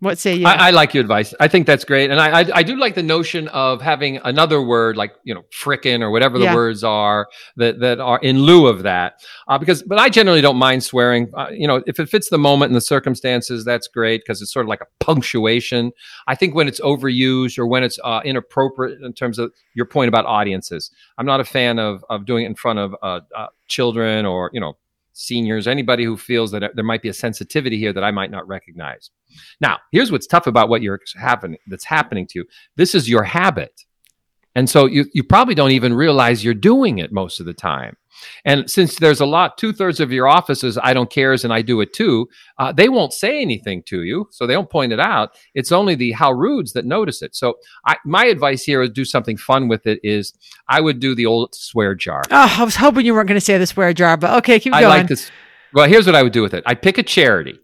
What 0.00 0.16
say 0.16 0.36
you? 0.36 0.46
I, 0.46 0.68
I 0.68 0.70
like 0.70 0.94
your 0.94 1.00
advice. 1.00 1.34
I 1.40 1.48
think 1.48 1.66
that's 1.66 1.84
great, 1.84 2.08
and 2.12 2.20
I, 2.20 2.42
I 2.42 2.44
I 2.54 2.62
do 2.62 2.76
like 2.76 2.94
the 2.94 3.02
notion 3.02 3.48
of 3.48 3.82
having 3.82 4.18
another 4.18 4.62
word 4.62 4.96
like 4.96 5.14
you 5.24 5.34
know 5.34 5.42
frickin' 5.50 6.02
or 6.02 6.10
whatever 6.12 6.38
the 6.38 6.44
Yeah. 6.44 6.54
words 6.54 6.84
are 6.84 7.26
that 7.56 7.80
that 7.80 7.98
are 7.98 8.20
in 8.20 8.38
lieu 8.42 8.68
of 8.68 8.84
that. 8.84 9.14
Uh, 9.48 9.58
because, 9.58 9.82
but 9.82 9.98
I 9.98 10.08
generally 10.08 10.40
don't 10.40 10.56
mind 10.56 10.84
swearing. 10.84 11.32
Uh, 11.34 11.48
you 11.50 11.66
know, 11.66 11.82
if 11.88 11.98
it 11.98 12.08
fits 12.08 12.30
the 12.30 12.38
moment 12.38 12.70
and 12.70 12.76
the 12.76 12.80
circumstances, 12.80 13.64
that's 13.64 13.88
great 13.88 14.20
because 14.22 14.40
it's 14.40 14.52
sort 14.52 14.66
of 14.66 14.68
like 14.68 14.82
a 14.82 15.04
punctuation. 15.04 15.90
I 16.28 16.36
think 16.36 16.54
when 16.54 16.68
it's 16.68 16.80
overused 16.80 17.58
or 17.58 17.66
when 17.66 17.82
it's 17.82 17.98
uh, 18.04 18.20
inappropriate 18.24 19.00
in 19.02 19.12
terms 19.14 19.40
of 19.40 19.52
your 19.74 19.86
point 19.86 20.08
about 20.08 20.26
audiences, 20.26 20.92
I'm 21.18 21.26
not 21.26 21.40
a 21.40 21.44
fan 21.44 21.80
of 21.80 22.04
of 22.08 22.24
doing 22.24 22.44
it 22.44 22.46
in 22.46 22.54
front 22.54 22.78
of 22.78 22.94
uh, 23.02 23.20
uh, 23.36 23.46
children 23.66 24.26
or 24.26 24.50
you 24.52 24.60
know 24.60 24.76
seniors, 25.18 25.66
anybody 25.66 26.04
who 26.04 26.16
feels 26.16 26.52
that 26.52 26.70
there 26.74 26.84
might 26.84 27.02
be 27.02 27.08
a 27.08 27.14
sensitivity 27.14 27.76
here 27.78 27.92
that 27.92 28.04
I 28.04 28.10
might 28.10 28.30
not 28.30 28.46
recognize. 28.46 29.10
Now, 29.60 29.78
here's 29.90 30.12
what's 30.12 30.26
tough 30.26 30.46
about 30.46 30.68
what 30.68 30.80
you're 30.80 31.00
happening 31.16 31.58
that's 31.66 31.84
happening 31.84 32.26
to 32.28 32.38
you. 32.40 32.44
This 32.76 32.94
is 32.94 33.08
your 33.08 33.24
habit. 33.24 33.84
And 34.54 34.70
so 34.70 34.86
you, 34.86 35.06
you 35.12 35.22
probably 35.22 35.54
don't 35.54 35.72
even 35.72 35.92
realize 35.92 36.44
you're 36.44 36.54
doing 36.54 36.98
it 36.98 37.12
most 37.12 37.40
of 37.40 37.46
the 37.46 37.54
time. 37.54 37.96
And 38.44 38.70
since 38.70 38.96
there's 38.96 39.20
a 39.20 39.26
lot, 39.26 39.58
two 39.58 39.72
thirds 39.72 40.00
of 40.00 40.12
your 40.12 40.28
offices, 40.28 40.78
I 40.82 40.92
don't 40.92 41.10
cares 41.10 41.44
and 41.44 41.52
I 41.52 41.62
do 41.62 41.80
it 41.80 41.92
too, 41.92 42.28
uh, 42.58 42.72
they 42.72 42.88
won't 42.88 43.12
say 43.12 43.40
anything 43.40 43.82
to 43.84 44.02
you. 44.02 44.28
So 44.30 44.46
they 44.46 44.54
don't 44.54 44.70
point 44.70 44.92
it 44.92 45.00
out. 45.00 45.36
It's 45.54 45.72
only 45.72 45.94
the 45.94 46.12
how 46.12 46.32
rudes 46.32 46.72
that 46.72 46.84
notice 46.84 47.22
it. 47.22 47.34
So 47.34 47.54
I, 47.86 47.96
my 48.04 48.26
advice 48.26 48.62
here 48.62 48.82
is 48.82 48.90
do 48.90 49.04
something 49.04 49.36
fun 49.36 49.68
with 49.68 49.86
it 49.86 50.00
is 50.02 50.32
I 50.68 50.80
would 50.80 51.00
do 51.00 51.14
the 51.14 51.26
old 51.26 51.54
swear 51.54 51.94
jar. 51.94 52.22
oh, 52.30 52.56
I 52.58 52.64
was 52.64 52.76
hoping 52.76 53.06
you 53.06 53.14
weren't 53.14 53.28
going 53.28 53.40
to 53.40 53.44
say 53.44 53.58
the 53.58 53.66
swear 53.66 53.92
jar, 53.92 54.16
but 54.16 54.36
okay, 54.38 54.60
keep 54.60 54.72
going. 54.72 54.84
I 54.84 54.88
like 54.88 55.08
this. 55.08 55.30
Well, 55.72 55.88
here's 55.88 56.06
what 56.06 56.14
I 56.14 56.22
would 56.22 56.32
do 56.32 56.42
with 56.42 56.54
it. 56.54 56.64
I'd 56.66 56.82
pick 56.82 56.98
a 56.98 57.02
charity. 57.02 57.58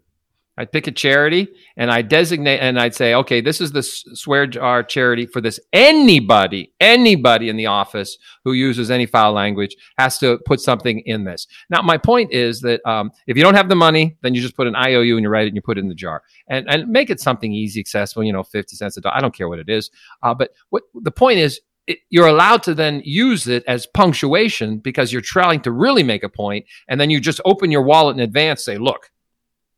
I'd 0.56 0.70
pick 0.70 0.86
a 0.86 0.92
charity 0.92 1.48
and 1.76 1.90
I'd 1.90 2.08
designate 2.08 2.58
and 2.58 2.78
I'd 2.78 2.94
say, 2.94 3.14
okay, 3.14 3.40
this 3.40 3.60
is 3.60 3.72
the 3.72 3.82
swear 3.82 4.46
jar 4.46 4.82
charity 4.82 5.26
for 5.26 5.40
this. 5.40 5.58
Anybody, 5.72 6.72
anybody 6.80 7.48
in 7.48 7.56
the 7.56 7.66
office 7.66 8.18
who 8.44 8.52
uses 8.52 8.90
any 8.90 9.06
foul 9.06 9.32
language 9.32 9.76
has 9.98 10.18
to 10.18 10.38
put 10.46 10.60
something 10.60 11.00
in 11.06 11.24
this. 11.24 11.46
Now, 11.70 11.82
my 11.82 11.98
point 11.98 12.32
is 12.32 12.60
that 12.60 12.86
um, 12.88 13.10
if 13.26 13.36
you 13.36 13.42
don't 13.42 13.56
have 13.56 13.68
the 13.68 13.74
money, 13.74 14.16
then 14.22 14.34
you 14.34 14.40
just 14.40 14.56
put 14.56 14.68
an 14.68 14.76
IOU 14.76 15.16
and 15.16 15.22
you 15.24 15.28
write 15.28 15.46
it 15.46 15.48
and 15.48 15.56
you 15.56 15.62
put 15.62 15.78
it 15.78 15.80
in 15.80 15.88
the 15.88 15.94
jar 15.94 16.22
and, 16.48 16.68
and 16.68 16.88
make 16.88 17.10
it 17.10 17.20
something 17.20 17.52
easy, 17.52 17.80
accessible, 17.80 18.22
you 18.22 18.32
know, 18.32 18.44
50 18.44 18.76
cents 18.76 18.96
a 18.96 19.00
dollar. 19.00 19.16
I 19.16 19.20
don't 19.20 19.34
care 19.34 19.48
what 19.48 19.58
it 19.58 19.68
is. 19.68 19.90
Uh, 20.22 20.34
but 20.34 20.50
what 20.70 20.84
the 20.94 21.10
point 21.10 21.38
is, 21.40 21.60
it, 21.86 21.98
you're 22.08 22.28
allowed 22.28 22.62
to 22.62 22.74
then 22.74 23.02
use 23.04 23.46
it 23.46 23.62
as 23.66 23.86
punctuation 23.86 24.78
because 24.78 25.12
you're 25.12 25.20
trying 25.20 25.60
to 25.62 25.70
really 25.70 26.02
make 26.02 26.22
a 26.22 26.30
point, 26.30 26.64
and 26.88 26.98
then 26.98 27.10
you 27.10 27.20
just 27.20 27.42
open 27.44 27.70
your 27.70 27.82
wallet 27.82 28.16
in 28.16 28.22
advance, 28.22 28.64
say, 28.64 28.78
"Look, 28.78 29.10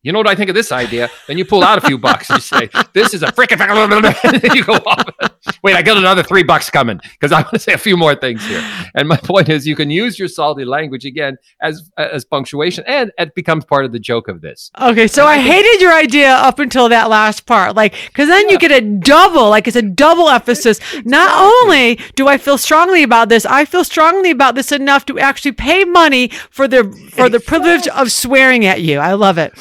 you 0.07 0.13
know 0.13 0.19
what 0.19 0.29
I 0.29 0.35
think 0.35 0.49
of 0.49 0.55
this 0.55 0.73
idea?" 0.73 1.11
Then 1.27 1.39
you 1.39 1.45
pull 1.45 1.63
out 1.63 1.79
a 1.79 1.87
few 1.87 1.99
bucks 1.99 2.31
and 2.31 2.39
you 2.39 2.43
say, 2.43 2.71
"This 2.93 3.15
is 3.15 3.23
a 3.23 3.27
freaking," 3.27 3.57
and 4.45 4.55
you 4.55 4.65
go 4.65 4.75
off. 4.75 5.05
Wait, 5.63 5.75
I 5.75 5.83
got 5.83 5.97
another 5.97 6.23
three 6.23 6.43
bucks 6.43 6.71
coming 6.71 7.01
because 7.13 7.33
I 7.33 7.43
want 7.43 7.55
to 7.55 7.59
say 7.59 7.73
a 7.73 7.79
few 7.79 7.97
more 7.97 8.15
things 8.15 8.45
here. 8.47 8.63
And 8.95 9.09
my 9.09 9.17
point 9.23 9.49
is, 9.49 9.67
you 9.67 9.77
can 9.77 9.91
use 9.91 10.19
your 10.19 10.29
salty 10.29 10.65
language 10.65 11.05
again 11.05 11.39
as 11.61 11.91
as 11.97 12.25
punctuation, 12.25 12.85
and 12.87 13.13
it 13.19 13.35
becomes 13.35 13.65
part 13.65 13.85
of 13.85 13.93
the 13.93 13.99
joke 13.99 14.29
of 14.29 14.41
this. 14.41 14.71
Okay, 14.81 15.07
so 15.07 15.27
I 15.27 15.39
hated 15.39 15.81
your 15.81 15.93
idea 15.93 16.31
up 16.31 16.59
until 16.59 16.89
that 16.89 17.09
last 17.11 17.47
part. 17.47 17.75
Like, 17.75 17.95
because 18.07 18.29
then 18.29 18.49
you 18.49 18.59
get 18.59 18.71
a 18.71 18.81
double, 18.81 19.49
like 19.51 19.67
it's 19.67 19.77
a 19.77 19.83
double 19.83 20.29
emphasis. 20.29 20.81
Not 21.05 21.31
only 21.35 21.97
do 22.15 22.29
I 22.29 22.39
feel 22.39 22.59
strongly 22.59 23.03
about 23.03 23.29
this, 23.29 23.47
I 23.47 23.65
feel 23.65 23.85
strongly 23.85 24.31
about 24.31 24.55
this 24.55 24.73
enough 24.73 25.07
to 25.07 25.19
actually 25.19 25.53
pay 25.53 25.85
money 25.85 26.29
for 26.51 26.69
the 26.69 26.85
for 27.13 27.29
the 27.29 27.41
privilege 27.41 27.89
of 27.89 28.13
swearing 28.13 28.67
at 28.67 28.83
you. 28.83 28.99
I 28.99 29.15
love 29.15 29.39
it. 29.39 29.53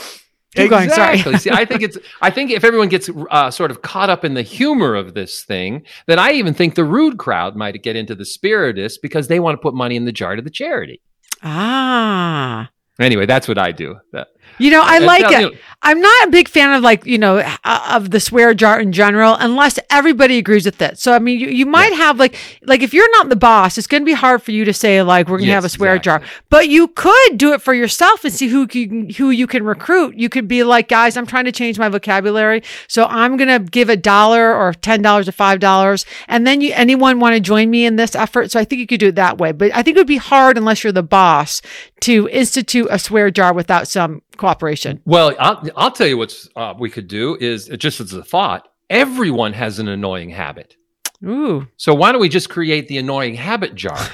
Keep 0.55 0.69
going, 0.69 0.85
exactly. 0.85 1.37
See, 1.37 1.49
I 1.51 1.65
think 1.65 1.81
it's. 1.81 1.97
I 2.21 2.29
think 2.31 2.51
if 2.51 2.63
everyone 2.63 2.89
gets 2.89 3.09
uh, 3.29 3.51
sort 3.51 3.71
of 3.71 3.81
caught 3.81 4.09
up 4.09 4.23
in 4.23 4.33
the 4.33 4.41
humor 4.41 4.95
of 4.95 5.13
this 5.13 5.43
thing, 5.43 5.83
then 6.07 6.17
I 6.19 6.31
even 6.31 6.53
think 6.53 6.75
the 6.75 6.83
rude 6.85 7.17
crowd 7.17 7.55
might 7.55 7.81
get 7.83 7.95
into 7.95 8.15
the 8.15 8.25
spiritist 8.25 9.01
because 9.01 9.27
they 9.27 9.39
want 9.39 9.55
to 9.57 9.61
put 9.61 9.73
money 9.73 9.95
in 9.95 10.05
the 10.05 10.11
jar 10.11 10.35
to 10.35 10.41
the 10.41 10.49
charity. 10.49 11.01
Ah. 11.43 12.69
Anyway, 12.99 13.25
that's 13.25 13.47
what 13.47 13.57
I 13.57 13.71
do. 13.71 13.97
That- 14.13 14.29
You 14.57 14.71
know, 14.71 14.81
I 14.83 14.99
like 14.99 15.31
it. 15.31 15.59
I'm 15.81 16.01
not 16.01 16.27
a 16.27 16.31
big 16.31 16.47
fan 16.47 16.73
of 16.73 16.81
like, 16.81 17.05
you 17.05 17.19
know, 17.19 17.37
uh, 17.37 17.87
of 17.91 18.09
the 18.09 18.19
swear 18.19 18.55
jar 18.55 18.79
in 18.79 18.91
general, 18.91 19.35
unless 19.39 19.77
everybody 19.91 20.39
agrees 20.39 20.65
with 20.65 20.81
it. 20.81 20.97
So, 20.97 21.13
I 21.13 21.19
mean, 21.19 21.39
you, 21.39 21.47
you 21.47 21.67
might 21.67 21.93
have 21.93 22.17
like, 22.17 22.35
like 22.63 22.81
if 22.81 22.91
you're 22.91 23.09
not 23.11 23.29
the 23.29 23.35
boss, 23.35 23.77
it's 23.77 23.85
going 23.85 24.01
to 24.01 24.05
be 24.05 24.13
hard 24.13 24.41
for 24.41 24.49
you 24.49 24.65
to 24.65 24.73
say 24.73 25.03
like, 25.03 25.27
we're 25.27 25.37
going 25.37 25.45
to 25.45 25.51
Yes, 25.51 25.57
have 25.57 25.65
a 25.65 25.69
swear 25.69 25.99
jar, 25.99 26.23
but 26.49 26.69
you 26.69 26.87
could 26.87 27.37
do 27.37 27.53
it 27.53 27.61
for 27.61 27.73
yourself 27.75 28.23
and 28.23 28.33
see 28.33 28.47
who 28.47 28.65
can, 28.65 29.11
who 29.11 29.29
you 29.29 29.45
can 29.45 29.63
recruit. 29.63 30.15
You 30.15 30.27
could 30.27 30.47
be 30.47 30.63
like, 30.63 30.87
guys, 30.87 31.17
I'm 31.17 31.27
trying 31.27 31.45
to 31.45 31.51
change 31.51 31.77
my 31.77 31.89
vocabulary. 31.89 32.63
So 32.87 33.05
I'm 33.05 33.37
going 33.37 33.49
to 33.49 33.59
give 33.69 33.89
a 33.89 33.97
dollar 33.97 34.55
or 34.55 34.73
$10 34.73 35.27
or 35.27 35.31
$5. 35.31 36.05
And 36.27 36.47
then 36.47 36.61
you, 36.61 36.71
anyone 36.73 37.19
want 37.19 37.35
to 37.35 37.39
join 37.39 37.69
me 37.69 37.85
in 37.85 37.95
this 37.97 38.15
effort? 38.15 38.49
So 38.49 38.59
I 38.59 38.63
think 38.63 38.79
you 38.79 38.87
could 38.87 38.99
do 38.99 39.09
it 39.09 39.15
that 39.15 39.37
way, 39.37 39.51
but 39.51 39.71
I 39.75 39.83
think 39.83 39.97
it 39.97 39.99
would 39.99 40.07
be 40.07 40.17
hard 40.17 40.57
unless 40.57 40.83
you're 40.83 40.93
the 40.93 41.03
boss 41.03 41.61
to 42.01 42.27
institute 42.29 42.87
a 42.89 42.97
swear 42.97 43.29
jar 43.29 43.53
without 43.53 43.87
some 43.87 44.21
cooperation. 44.37 45.01
Well, 45.05 45.33
I'll, 45.39 45.63
I'll 45.75 45.91
tell 45.91 46.07
you 46.07 46.17
what's 46.17 46.49
uh, 46.55 46.73
we 46.77 46.89
could 46.89 47.07
do 47.07 47.37
is 47.39 47.69
uh, 47.69 47.75
just 47.75 47.99
as 47.99 48.13
a 48.13 48.23
thought. 48.23 48.67
Everyone 48.89 49.53
has 49.53 49.79
an 49.79 49.87
annoying 49.87 50.29
habit. 50.29 50.75
Ooh. 51.23 51.67
So 51.77 51.93
why 51.93 52.11
don't 52.11 52.21
we 52.21 52.29
just 52.29 52.49
create 52.49 52.87
the 52.87 52.97
annoying 52.97 53.35
habit 53.35 53.75
jar 53.75 53.97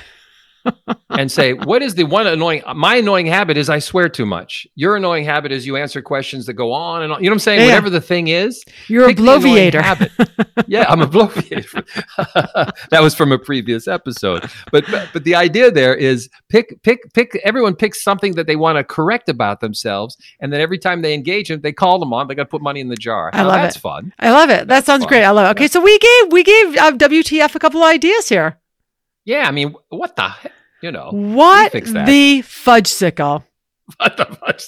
and 1.10 1.32
say, 1.32 1.54
what 1.54 1.82
is 1.82 1.96
the 1.96 2.04
one 2.04 2.28
annoying? 2.28 2.64
My 2.76 2.96
annoying 2.98 3.26
habit 3.26 3.58
is 3.58 3.70
I 3.70 3.80
swear 3.80 4.10
too 4.10 4.26
much. 4.26 4.66
Your 4.76 4.96
annoying 4.96 5.26
habit 5.26 5.52
is 5.52 5.66
you 5.66 5.76
answer 5.78 6.02
questions 6.02 6.46
that 6.46 6.54
go 6.54 6.72
on 6.72 7.04
and 7.04 7.12
on. 7.14 7.20
You 7.24 7.30
know 7.30 7.32
what 7.34 7.36
I'm 7.36 7.40
saying? 7.40 7.60
Yeah. 7.62 7.66
Whatever 7.68 7.90
the 7.90 8.02
thing 8.02 8.28
is, 8.28 8.64
You're 8.88 9.10
a 9.10 9.14
bloviator. 9.14 9.82
habit. 9.82 10.12
yeah, 10.68 10.86
I'm 10.88 11.02
a 11.02 11.08
bloviator. 11.08 11.86
that 12.90 13.02
was 13.02 13.16
from 13.16 13.32
a 13.32 13.40
previous 13.40 13.88
episode. 13.88 14.50
But, 14.72 14.86
but 14.90 15.10
but 15.14 15.24
the 15.24 15.36
idea 15.36 15.72
there 15.72 15.96
is 15.96 16.30
pick 16.50 16.82
pick 16.84 17.12
pick. 17.14 17.40
Everyone 17.44 17.76
picks 17.76 18.04
something 18.04 18.34
that 18.36 18.48
they 18.48 18.56
want 18.56 18.78
to 18.78 18.84
correct 18.84 19.30
about 19.30 19.60
themselves, 19.60 20.18
and 20.40 20.52
then 20.54 20.62
every 20.62 20.78
time 20.78 21.02
they 21.02 21.14
engage 21.14 21.50
them, 21.50 21.62
they 21.62 21.74
call 21.74 22.00
them 22.00 22.14
on. 22.14 22.28
They 22.28 22.36
got 22.36 22.44
to 22.44 22.50
put 22.50 22.62
money 22.62 22.80
in 22.80 22.88
the 22.90 22.96
jar. 22.96 23.30
I 23.34 23.38
Now, 23.44 23.48
love 23.50 23.62
that's 23.62 23.76
it. 23.76 23.80
fun. 23.80 24.14
I 24.20 24.32
love 24.32 24.50
it. 24.50 24.68
That 24.68 24.86
sounds 24.86 25.04
fun. 25.04 25.10
great. 25.10 25.24
I 25.24 25.32
love 25.32 25.48
it. 25.48 25.52
Okay, 25.52 25.68
so 25.68 25.82
we 25.82 25.98
gave 26.00 26.32
we 26.32 26.44
gave 26.44 26.78
uh, 26.78 26.92
WTF 26.94 27.56
a 27.56 27.60
couple 27.60 27.82
of 27.82 27.88
ideas 27.90 28.30
here. 28.30 28.58
Yeah, 29.26 29.48
I 29.48 29.52
mean, 29.52 29.76
what 29.90 30.16
the 30.16 30.30
heck? 30.30 30.52
You 30.82 30.92
know, 30.92 31.10
What 31.12 31.72
fix 31.72 31.92
that. 31.94 32.08
the 32.08 32.42
fudge 32.42 32.88
sickle? 32.88 33.44
what 33.98 34.18
the 34.18 34.26
fuck? 34.26 34.60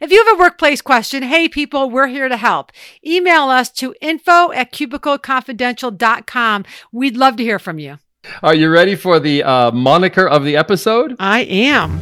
If 0.00 0.10
you 0.10 0.24
have 0.24 0.36
a 0.36 0.40
workplace 0.40 0.82
question, 0.82 1.22
hey 1.22 1.48
people, 1.48 1.88
we're 1.88 2.08
here 2.08 2.28
to 2.28 2.36
help. 2.36 2.72
Email 3.06 3.42
us 3.44 3.70
to 3.72 3.94
info 4.00 4.50
at 4.52 4.72
cubicleconfidential.com. 4.72 6.64
We'd 6.90 7.16
love 7.16 7.36
to 7.36 7.44
hear 7.44 7.58
from 7.60 7.78
you. 7.78 7.98
Are 8.42 8.54
you 8.54 8.70
ready 8.70 8.94
for 8.96 9.20
the 9.20 9.42
uh, 9.44 9.70
moniker 9.72 10.28
of 10.28 10.44
the 10.44 10.56
episode? 10.56 11.14
I 11.20 11.40
am. 11.42 12.00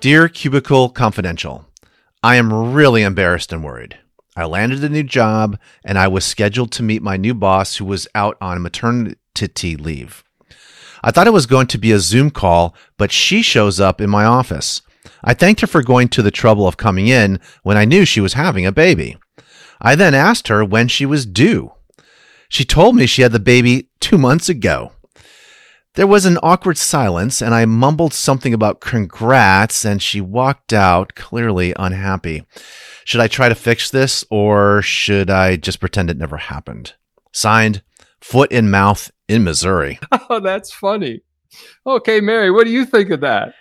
Dear 0.00 0.28
Cubicle 0.28 0.88
Confidential, 0.90 1.64
I 2.22 2.36
am 2.36 2.72
really 2.74 3.02
embarrassed 3.02 3.52
and 3.52 3.62
worried. 3.62 3.98
I 4.34 4.46
landed 4.46 4.82
a 4.82 4.88
new 4.88 5.02
job 5.02 5.58
and 5.84 5.98
I 5.98 6.08
was 6.08 6.24
scheduled 6.24 6.72
to 6.72 6.82
meet 6.82 7.02
my 7.02 7.16
new 7.16 7.34
boss 7.34 7.76
who 7.76 7.84
was 7.84 8.08
out 8.14 8.38
on 8.40 8.62
maternity 8.62 9.76
leave. 9.76 10.24
I 11.04 11.10
thought 11.10 11.26
it 11.26 11.32
was 11.32 11.46
going 11.46 11.66
to 11.68 11.78
be 11.78 11.92
a 11.92 11.98
Zoom 11.98 12.30
call, 12.30 12.74
but 12.96 13.12
she 13.12 13.42
shows 13.42 13.80
up 13.80 14.00
in 14.00 14.08
my 14.08 14.24
office. 14.24 14.82
I 15.22 15.34
thanked 15.34 15.60
her 15.60 15.66
for 15.66 15.82
going 15.82 16.08
to 16.10 16.22
the 16.22 16.30
trouble 16.30 16.66
of 16.66 16.76
coming 16.76 17.08
in 17.08 17.40
when 17.62 17.76
I 17.76 17.84
knew 17.84 18.04
she 18.04 18.20
was 18.20 18.34
having 18.34 18.64
a 18.64 18.72
baby. 18.72 19.16
I 19.80 19.96
then 19.96 20.14
asked 20.14 20.48
her 20.48 20.64
when 20.64 20.88
she 20.88 21.04
was 21.04 21.26
due. 21.26 21.72
She 22.48 22.64
told 22.64 22.94
me 22.96 23.06
she 23.06 23.22
had 23.22 23.32
the 23.32 23.40
baby 23.40 23.88
two 24.00 24.16
months 24.16 24.48
ago. 24.48 24.92
There 25.94 26.06
was 26.06 26.24
an 26.24 26.38
awkward 26.42 26.78
silence, 26.78 27.42
and 27.42 27.54
I 27.54 27.66
mumbled 27.66 28.14
something 28.14 28.54
about 28.54 28.80
congrats, 28.80 29.84
and 29.84 30.00
she 30.02 30.22
walked 30.22 30.72
out, 30.72 31.14
clearly 31.14 31.74
unhappy. 31.78 32.44
Should 33.04 33.20
I 33.20 33.28
try 33.28 33.50
to 33.50 33.54
fix 33.54 33.90
this, 33.90 34.24
or 34.30 34.80
should 34.80 35.28
I 35.28 35.56
just 35.56 35.80
pretend 35.80 36.08
it 36.08 36.16
never 36.16 36.38
happened? 36.38 36.94
Signed, 37.32 37.82
Foot 38.22 38.50
in 38.50 38.70
Mouth 38.70 39.10
in 39.28 39.44
Missouri. 39.44 39.98
Oh, 40.30 40.40
that's 40.40 40.72
funny. 40.72 41.20
Okay, 41.86 42.20
Mary, 42.22 42.50
what 42.50 42.64
do 42.64 42.70
you 42.70 42.86
think 42.86 43.10
of 43.10 43.20
that? 43.20 43.52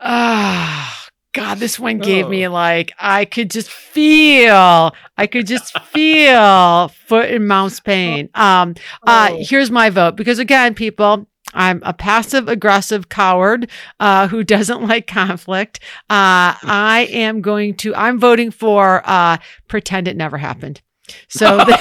Ah, 0.00 1.06
God, 1.34 1.58
this 1.58 1.78
one 1.78 1.98
gave 1.98 2.26
Oh. 2.26 2.28
me 2.30 2.48
like, 2.48 2.92
I 2.98 3.26
could 3.26 3.50
just 3.50 3.68
feel, 3.70 4.94
I 5.18 5.26
could 5.26 5.46
just 5.46 5.78
feel 5.80 6.88
foot 6.88 7.30
and 7.30 7.46
mouth's 7.46 7.80
pain. 7.80 8.30
Um, 8.34 8.74
uh, 9.06 9.30
Oh. 9.32 9.36
here's 9.46 9.70
my 9.70 9.90
vote 9.90 10.16
because 10.16 10.38
again, 10.38 10.74
people, 10.74 11.26
I'm 11.54 11.82
a 11.84 11.92
passive 11.92 12.48
aggressive 12.48 13.08
coward 13.08 13.70
uh, 14.00 14.28
who 14.28 14.44
doesn't 14.44 14.82
like 14.88 15.06
conflict. 15.06 15.80
Uh, 16.10 16.54
I 16.62 17.08
am 17.10 17.40
going 17.40 17.76
to. 17.76 17.94
I'm 17.94 18.18
voting 18.18 18.50
for 18.50 19.02
uh, 19.04 19.38
pretend 19.68 20.08
it 20.08 20.16
never 20.16 20.38
happened. 20.38 20.82
So. 21.28 21.64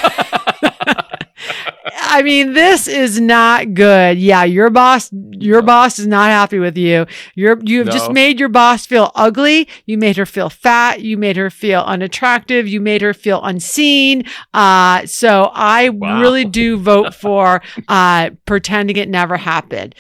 I 2.14 2.22
mean, 2.22 2.54
this 2.54 2.88
is 2.88 3.20
not 3.20 3.74
good. 3.74 4.18
Yeah, 4.20 4.44
your 4.44 4.70
boss, 4.70 5.10
your 5.12 5.62
boss 5.64 5.98
is 5.98 6.06
not 6.06 6.30
happy 6.30 6.60
with 6.60 6.78
you. 6.78 7.08
You're, 7.36 7.60
you 7.64 7.80
have 7.80 7.90
just 7.90 8.12
made 8.12 8.40
your 8.40 8.50
boss 8.50 8.86
feel 8.86 9.12
ugly. 9.16 9.68
You 9.86 9.98
made 9.98 10.18
her 10.18 10.26
feel 10.26 10.50
fat. 10.50 11.02
You 11.02 11.18
made 11.18 11.36
her 11.38 11.50
feel 11.50 11.82
unattractive. 11.82 12.68
You 12.68 12.82
made 12.82 13.02
her 13.02 13.14
feel 13.14 13.44
unseen. 13.44 14.24
Uh, 14.54 15.06
so 15.08 15.50
I 15.54 15.90
Wow. 15.90 16.22
really 16.22 16.46
do 16.46 16.78
vote 16.78 17.14
for 17.24 17.62
uh, 17.88 18.30
pretending 18.46 18.98
it 18.98 19.10
never 19.10 19.38
happened. 19.38 19.96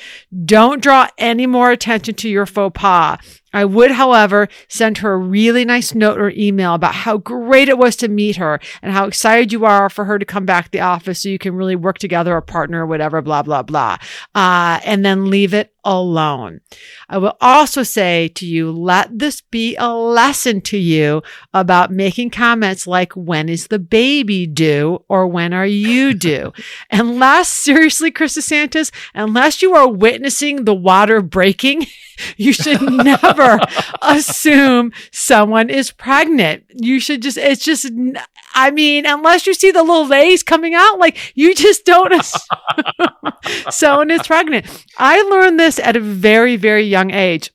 Don't 0.45 0.81
draw 0.81 1.07
any 1.17 1.47
more 1.47 1.71
attention 1.71 2.13
to 2.15 2.29
your 2.29 2.45
faux 2.45 2.79
pas. 2.79 3.17
I 3.53 3.65
would, 3.65 3.91
however, 3.91 4.49
send 4.67 4.97
her 4.99 5.13
a 5.13 5.17
really 5.17 5.63
nice 5.63 5.93
note 5.93 6.19
or 6.19 6.31
email 6.31 6.73
about 6.73 6.95
how 6.95 7.17
great 7.17 7.69
it 7.69 7.77
was 7.77 7.95
to 7.97 8.07
meet 8.07 8.37
her 8.37 8.59
and 8.81 8.91
how 8.91 9.05
excited 9.05 9.51
you 9.51 9.65
are 9.65 9.89
for 9.89 10.05
her 10.05 10.19
to 10.19 10.25
come 10.25 10.45
back 10.45 10.65
to 10.65 10.71
the 10.71 10.79
office 10.81 11.21
so 11.21 11.29
you 11.29 11.39
can 11.39 11.55
really 11.55 11.75
work 11.75 11.99
together 11.99 12.35
or 12.35 12.41
partner 12.41 12.83
or 12.83 12.87
whatever, 12.87 13.21
blah, 13.21 13.43
blah, 13.43 13.61
blah. 13.61 13.97
Uh, 14.33 14.79
and 14.83 15.05
then 15.05 15.29
leave 15.29 15.53
it 15.53 15.73
alone. 15.85 16.61
I 17.09 17.17
will 17.17 17.37
also 17.41 17.83
say 17.83 18.29
to 18.29 18.45
you, 18.45 18.71
let 18.71 19.19
this 19.19 19.41
be 19.41 19.75
a 19.75 19.93
lesson 19.93 20.61
to 20.61 20.77
you 20.77 21.21
about 21.53 21.91
making 21.91 22.29
comments 22.29 22.87
like, 22.87 23.13
when 23.13 23.49
is 23.49 23.67
the 23.67 23.79
baby 23.79 24.47
due? 24.47 25.03
Or 25.09 25.27
when 25.27 25.53
are 25.53 25.65
you 25.65 26.13
due? 26.13 26.53
unless, 26.91 27.49
seriously, 27.49 28.11
Chris 28.11 28.37
DeSantis, 28.37 28.91
unless 29.13 29.61
you 29.61 29.75
are 29.75 29.89
witnessing 29.89 30.65
the 30.65 30.73
water 30.73 31.21
breaking, 31.21 31.85
you 32.37 32.53
should 32.53 32.81
never 32.81 33.59
assume 34.01 34.91
someone 35.11 35.69
is 35.69 35.91
pregnant. 35.91 36.63
You 36.73 36.99
should 36.99 37.21
just, 37.21 37.37
it's 37.37 37.63
just, 37.63 37.89
I 38.53 38.71
mean, 38.71 39.05
unless 39.05 39.47
you 39.47 39.53
see 39.53 39.71
the 39.71 39.83
little 39.83 40.07
legs 40.07 40.43
coming 40.43 40.73
out, 40.73 40.99
like 40.99 41.17
you 41.35 41.53
just 41.55 41.85
don't 41.85 42.13
assume 42.19 42.41
someone 43.69 44.11
is 44.11 44.25
pregnant. 44.27 44.65
I 44.97 45.21
learned 45.23 45.59
this 45.59 45.79
at 45.79 45.95
a 45.95 45.99
very, 45.99 46.55
very 46.55 46.83
young 46.83 47.11
age. 47.11 47.51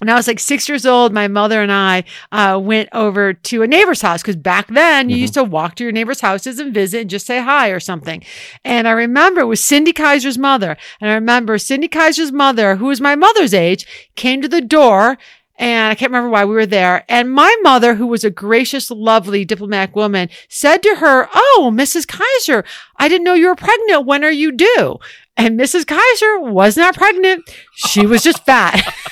When 0.00 0.08
I 0.08 0.14
was 0.14 0.26
like 0.26 0.40
six 0.40 0.68
years 0.68 0.84
old, 0.84 1.12
my 1.14 1.28
mother 1.28 1.62
and 1.62 1.70
I 1.72 2.04
uh, 2.32 2.58
went 2.62 2.88
over 2.92 3.32
to 3.32 3.62
a 3.62 3.66
neighbor's 3.66 4.02
house 4.02 4.22
because 4.22 4.36
back 4.36 4.66
then 4.66 5.08
you 5.08 5.16
Mhm. 5.16 5.20
used 5.20 5.34
to 5.34 5.44
walk 5.44 5.76
to 5.76 5.84
your 5.84 5.92
neighbor's 5.92 6.20
houses 6.20 6.58
and 6.58 6.74
visit 6.74 7.02
and 7.02 7.10
just 7.10 7.26
say 7.26 7.40
hi 7.40 7.68
or 7.68 7.78
something. 7.80 8.22
And 8.64 8.88
I 8.88 8.90
remember 8.90 9.40
it 9.40 9.46
was 9.46 9.62
Cindy 9.64 9.92
Kaiser's 9.92 10.36
mother. 10.36 10.76
And 11.00 11.10
I 11.10 11.14
remember 11.14 11.56
Cindy 11.58 11.88
Kaiser's 11.88 12.32
mother, 12.32 12.76
who 12.76 12.86
was 12.86 13.00
my 13.00 13.14
mother's 13.14 13.54
age, 13.54 13.86
came 14.16 14.42
to 14.42 14.48
the 14.48 14.60
door 14.60 15.16
and 15.56 15.92
I 15.92 15.94
can't 15.94 16.10
remember 16.10 16.30
why 16.30 16.44
we 16.44 16.54
were 16.56 16.66
there. 16.66 17.04
And 17.08 17.30
my 17.30 17.54
mother, 17.62 17.94
who 17.94 18.08
was 18.08 18.24
a 18.24 18.30
gracious, 18.30 18.90
lovely 18.90 19.44
diplomatic 19.44 19.94
woman, 19.94 20.28
said 20.48 20.82
to 20.82 20.96
her, 20.96 21.28
Oh, 21.32 21.70
Mrs. 21.72 22.08
Kaiser, 22.08 22.64
I 22.96 23.06
didn't 23.08 23.22
know 23.22 23.34
you 23.34 23.46
were 23.46 23.54
pregnant. 23.54 24.04
When 24.04 24.24
are 24.24 24.32
you 24.32 24.50
due? 24.50 24.98
And 25.36 25.58
Mrs. 25.58 25.86
Kaiser 25.86 26.40
was 26.40 26.76
not 26.76 26.96
pregnant. 26.96 27.44
She 27.72 28.04
was 28.04 28.22
just 28.24 28.44
fat. 28.44 28.92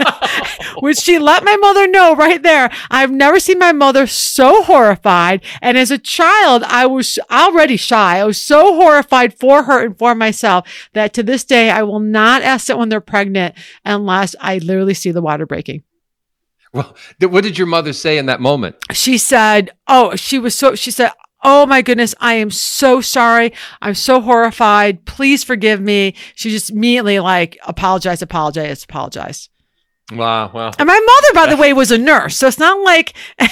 Which 0.80 0.98
she 0.98 1.18
let 1.18 1.44
my 1.44 1.56
mother 1.56 1.86
know 1.88 2.14
right 2.14 2.42
there. 2.42 2.70
I've 2.90 3.10
never 3.10 3.40
seen 3.40 3.58
my 3.58 3.72
mother 3.72 4.06
so 4.06 4.62
horrified. 4.62 5.44
And 5.60 5.76
as 5.76 5.90
a 5.90 5.98
child, 5.98 6.62
I 6.64 6.86
was 6.86 7.18
already 7.30 7.76
shy. 7.76 8.18
I 8.18 8.24
was 8.24 8.40
so 8.40 8.74
horrified 8.76 9.38
for 9.38 9.64
her 9.64 9.84
and 9.84 9.98
for 9.98 10.14
myself 10.14 10.68
that 10.94 11.12
to 11.14 11.22
this 11.22 11.44
day, 11.44 11.70
I 11.70 11.82
will 11.82 12.00
not 12.00 12.42
ask 12.42 12.66
someone 12.66 12.88
they're 12.88 13.00
pregnant 13.00 13.54
unless 13.84 14.34
I 14.40 14.58
literally 14.58 14.94
see 14.94 15.10
the 15.10 15.22
water 15.22 15.46
breaking. 15.46 15.82
Well, 16.72 16.96
th- 17.18 17.30
what 17.30 17.44
did 17.44 17.58
your 17.58 17.66
mother 17.66 17.92
say 17.92 18.16
in 18.16 18.26
that 18.26 18.40
moment? 18.40 18.76
She 18.92 19.18
said, 19.18 19.70
Oh, 19.88 20.14
she 20.16 20.38
was 20.38 20.54
so, 20.54 20.74
she 20.74 20.90
said, 20.90 21.10
Oh 21.42 21.66
my 21.66 21.82
goodness, 21.82 22.14
I 22.20 22.34
am 22.34 22.50
so 22.50 23.00
sorry. 23.00 23.52
I'm 23.82 23.94
so 23.94 24.20
horrified. 24.20 25.04
Please 25.04 25.42
forgive 25.42 25.80
me. 25.80 26.14
She 26.34 26.50
just 26.50 26.70
immediately 26.70 27.18
like 27.18 27.58
apologize, 27.66 28.22
apologize, 28.22 28.84
apologize. 28.84 29.49
Wow, 30.12 30.50
wow. 30.52 30.70
And 30.78 30.86
my 30.86 30.98
mother, 30.98 31.46
by 31.46 31.54
the 31.54 31.60
way, 31.60 31.72
was 31.72 31.90
a 31.90 31.98
nurse, 31.98 32.36
so 32.36 32.46
it's 32.48 32.58
not 32.58 32.82
like 32.84 33.14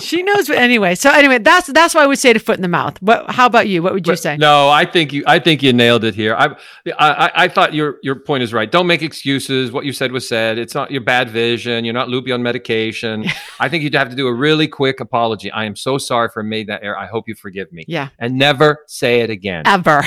she 0.00 0.22
knows. 0.22 0.48
But 0.48 0.58
anyway, 0.58 0.94
so 0.94 1.10
anyway, 1.10 1.38
that's 1.38 1.68
that's 1.68 1.94
why 1.94 2.02
I 2.02 2.06
would 2.06 2.18
say 2.18 2.32
to 2.32 2.38
foot 2.38 2.56
in 2.56 2.62
the 2.62 2.68
mouth. 2.68 3.00
What? 3.00 3.30
How 3.30 3.46
about 3.46 3.68
you? 3.68 3.82
What 3.82 3.92
would 3.94 4.06
you 4.06 4.12
But 4.12 4.18
say? 4.18 4.36
No, 4.36 4.68
I 4.68 4.84
think 4.84 5.12
you. 5.12 5.24
I 5.26 5.38
think 5.38 5.62
you 5.62 5.72
nailed 5.72 6.04
it 6.04 6.14
here. 6.14 6.34
I, 6.34 6.54
I, 6.98 7.30
I 7.34 7.48
thought 7.48 7.74
your 7.74 7.96
your 8.02 8.16
point 8.16 8.42
is 8.42 8.52
right. 8.52 8.70
Don't 8.70 8.86
make 8.86 9.02
excuses. 9.02 9.72
What 9.72 9.84
you 9.84 9.92
said 9.92 10.12
was 10.12 10.28
said. 10.28 10.58
It's 10.58 10.74
not 10.74 10.90
your 10.90 11.00
bad 11.02 11.30
vision. 11.30 11.84
You're 11.84 11.94
not 11.94 12.08
loopy 12.08 12.32
on 12.32 12.42
medication. 12.42 13.24
I 13.60 13.68
think 13.68 13.82
you'd 13.84 13.94
have 13.94 14.10
to 14.10 14.16
do 14.16 14.26
a 14.26 14.34
really 14.34 14.68
quick 14.68 15.00
apology. 15.00 15.50
I 15.50 15.64
am 15.64 15.76
so 15.76 15.96
sorry 15.98 16.28
for 16.28 16.42
made 16.42 16.66
that 16.68 16.82
error. 16.82 16.98
I 16.98 17.06
hope 17.06 17.28
you 17.28 17.34
forgive 17.34 17.72
me. 17.72 17.84
Yeah, 17.88 18.08
And 18.18 18.36
never 18.36 18.84
say 18.86 19.20
it 19.20 19.30
again. 19.30 19.62
ever. 19.66 20.02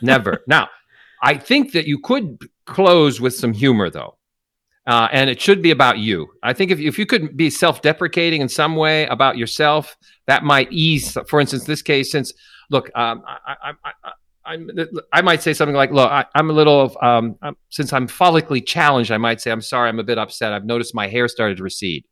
never. 0.00 0.42
Now, 0.46 0.68
I 1.22 1.36
think 1.38 1.72
that 1.72 1.86
you 1.86 1.98
could 1.98 2.38
close 2.66 3.20
with 3.20 3.34
some 3.34 3.52
humor, 3.52 3.90
though. 3.90 4.16
Uh, 4.86 5.08
and 5.10 5.28
it 5.28 5.40
should 5.40 5.62
be 5.62 5.72
about 5.72 5.98
you. 5.98 6.28
I 6.42 6.52
think 6.52 6.70
if, 6.70 6.78
if 6.78 6.98
you 6.98 7.06
could 7.06 7.36
be 7.36 7.50
self 7.50 7.82
deprecating 7.82 8.40
in 8.40 8.48
some 8.48 8.76
way 8.76 9.06
about 9.06 9.36
yourself, 9.36 9.96
that 10.26 10.44
might 10.44 10.70
ease, 10.70 11.16
for 11.28 11.40
instance, 11.40 11.64
this 11.64 11.82
case, 11.82 12.12
since, 12.12 12.32
look, 12.70 12.90
um, 12.96 13.22
I, 13.26 13.56
I, 13.64 13.72
I, 13.84 14.12
I'm, 14.44 14.70
I 15.12 15.22
might 15.22 15.42
say 15.42 15.52
something 15.54 15.74
like, 15.74 15.90
look, 15.90 16.08
I, 16.08 16.24
I'm 16.36 16.50
a 16.50 16.52
little, 16.52 16.96
um, 17.02 17.36
um, 17.42 17.56
since 17.68 17.92
I'm 17.92 18.06
follically 18.06 18.64
challenged, 18.64 19.10
I 19.10 19.18
might 19.18 19.40
say, 19.40 19.50
I'm 19.50 19.60
sorry, 19.60 19.88
I'm 19.88 19.98
a 19.98 20.04
bit 20.04 20.18
upset. 20.18 20.52
I've 20.52 20.64
noticed 20.64 20.94
my 20.94 21.08
hair 21.08 21.26
started 21.26 21.56
to 21.56 21.64
recede. 21.64 22.04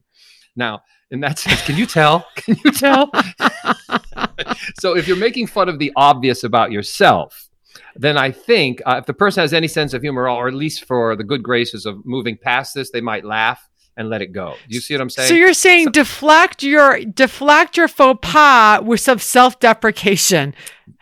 Now, 0.56 0.82
in 1.12 1.20
that 1.20 1.38
sense, 1.38 1.62
can 1.64 1.76
you 1.76 1.86
tell? 1.86 2.26
Can 2.34 2.56
you 2.64 2.72
tell? 2.72 3.10
so 4.80 4.96
if 4.96 5.06
you're 5.06 5.16
making 5.16 5.46
fun 5.46 5.68
of 5.68 5.78
the 5.78 5.92
obvious 5.94 6.42
about 6.42 6.72
yourself, 6.72 7.48
then 7.96 8.16
I 8.16 8.30
think 8.30 8.82
uh, 8.86 8.96
if 8.98 9.06
the 9.06 9.14
person 9.14 9.42
has 9.42 9.52
any 9.52 9.68
sense 9.68 9.94
of 9.94 10.02
humor, 10.02 10.28
or 10.28 10.48
at 10.48 10.54
least 10.54 10.84
for 10.84 11.16
the 11.16 11.24
good 11.24 11.42
graces 11.42 11.86
of 11.86 12.04
moving 12.04 12.36
past 12.36 12.74
this, 12.74 12.90
they 12.90 13.00
might 13.00 13.24
laugh 13.24 13.68
and 13.96 14.10
let 14.10 14.22
it 14.22 14.32
go. 14.32 14.54
Do 14.68 14.74
you 14.74 14.80
see 14.80 14.94
what 14.94 15.00
I'm 15.00 15.10
saying? 15.10 15.28
So 15.28 15.34
you're 15.34 15.52
saying 15.52 15.92
deflect 15.92 16.62
your 16.62 17.00
deflect 17.04 17.76
your 17.76 17.88
faux 17.88 18.18
pas 18.22 18.82
with 18.82 19.00
some 19.00 19.18
self 19.18 19.60
deprecation 19.60 20.54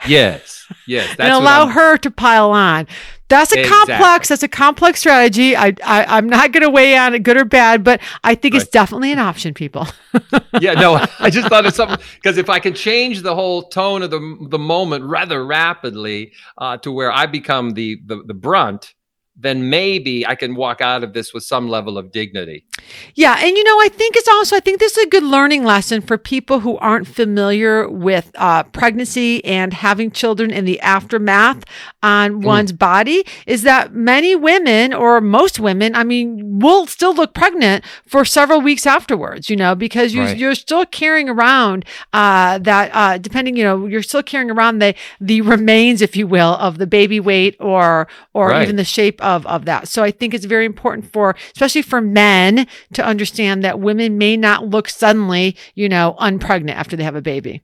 yes, 0.07 0.67
yes. 0.87 1.09
That's 1.17 1.21
and 1.21 1.33
allow 1.33 1.67
her 1.67 1.97
to 1.99 2.11
pile 2.11 2.51
on. 2.51 2.87
That's 3.33 3.53
a 3.53 3.61
Exactly. 3.61 3.95
complex. 3.97 4.29
That's 4.29 4.43
a 4.43 4.49
complex 4.49 5.01
strategy. 5.01 5.57
I, 5.57 5.75
I 5.85 6.05
I'm 6.17 6.29
not 6.29 6.53
going 6.53 6.63
to 6.63 6.71
weigh 6.71 6.97
on 6.97 7.15
it, 7.15 7.23
good 7.23 7.37
or 7.39 7.45
bad, 7.47 7.83
but 7.83 8.01
I 8.23 8.35
think 8.35 8.55
it's 8.55 8.69
definitely 8.69 9.11
an 9.13 9.19
option, 9.19 9.55
people. 9.55 9.87
yeah, 10.61 10.75
no, 10.75 11.05
I 11.19 11.31
just 11.31 11.49
thought 11.49 11.65
of 11.65 11.75
something 11.75 11.99
because 12.17 12.37
if 12.37 12.51
I 12.51 12.59
can 12.61 12.75
change 12.75 13.23
the 13.23 13.35
whole 13.35 13.63
tone 13.63 14.03
of 14.03 14.11
the 14.11 14.47
the 14.51 14.59
moment 14.59 15.05
rather 15.05 15.45
rapidly 15.45 16.33
uh, 16.59 16.77
to 16.79 16.93
where 16.93 17.11
I 17.11 17.25
become 17.27 17.71
the, 17.71 18.01
the 18.05 18.23
the 18.27 18.35
brunt, 18.35 18.95
then 19.35 19.71
maybe 19.71 20.27
I 20.27 20.35
can 20.35 20.55
walk 20.55 20.81
out 20.81 21.03
of 21.03 21.15
this 21.15 21.33
with 21.33 21.43
some 21.43 21.69
level 21.69 21.97
of 21.97 22.13
dignity. 22.13 22.65
Yeah, 23.15 23.37
and 23.41 23.57
you 23.57 23.65
know, 23.65 23.81
I 23.81 23.89
think 23.89 24.15
it's 24.17 24.29
also 24.29 24.57
I 24.57 24.61
think 24.61 24.79
this 24.79 24.97
is 24.99 25.05
a 25.05 25.09
good 25.09 25.23
learning 25.23 25.65
lesson 25.65 26.03
for 26.03 26.19
people 26.19 26.61
who 26.61 26.77
aren't 26.79 27.07
familiar 27.09 27.89
with 27.89 28.31
uh, 28.35 28.65
pregnancy 28.65 29.43
and 29.45 29.73
having 29.73 30.11
children 30.11 30.51
in 30.51 30.65
the 30.67 30.79
aftermath 30.81 31.65
on 32.03 32.43
one's 32.43 32.73
body. 32.73 33.25
Is 33.47 33.63
that 33.63 33.95
many 33.95 34.37
women 34.37 34.93
or 34.93 35.21
most 35.21 35.59
women, 35.59 35.95
I 35.95 36.05
mean, 36.05 36.59
will 36.61 36.87
still 36.87 37.15
look 37.15 37.33
pregnant 37.35 37.85
for 38.07 38.25
several 38.25 38.61
weeks 38.61 38.87
afterwards. 38.87 39.49
You 39.49 39.57
know, 39.57 39.75
because 39.75 40.13
you, 40.15 40.23
Right. 40.23 40.37
you're 40.37 40.55
still 40.55 40.85
carrying 40.85 41.29
around 41.29 41.85
uh, 42.13 42.59
that, 42.59 42.91
uh, 42.93 43.19
depending, 43.19 43.57
you 43.57 43.65
know, 43.65 43.87
you're 43.87 44.03
still 44.03 44.23
carrying 44.23 44.51
around 44.51 44.79
the 44.81 44.95
the 45.21 45.41
remains, 45.41 46.03
if 46.03 46.17
you 46.17 46.27
will, 46.27 46.55
of 46.57 46.77
the 46.79 46.87
baby 46.87 47.19
weight 47.21 47.57
or 47.59 48.09
or 48.35 48.49
Right. 48.49 48.63
even 48.63 48.77
the 48.77 48.85
shape 48.85 49.21
of 49.23 49.32
of 49.47 49.65
that. 49.65 49.89
So 49.89 50.03
I 50.03 50.11
think 50.11 50.35
it's 50.35 50.45
very 50.45 50.65
important 50.65 51.13
for, 51.13 51.35
especially 51.55 51.83
for 51.83 52.01
men, 52.01 52.67
to 52.95 53.05
understand 53.05 53.65
that 53.65 53.81
women 53.81 54.19
may 54.19 54.37
not 54.37 54.69
look 54.69 54.89
suddenly, 54.89 55.57
you 55.75 55.89
know, 55.89 56.17
unpregnant 56.21 56.75
after 56.75 56.97
they 56.97 57.05
have 57.05 57.17
a 57.17 57.23
baby. 57.23 57.63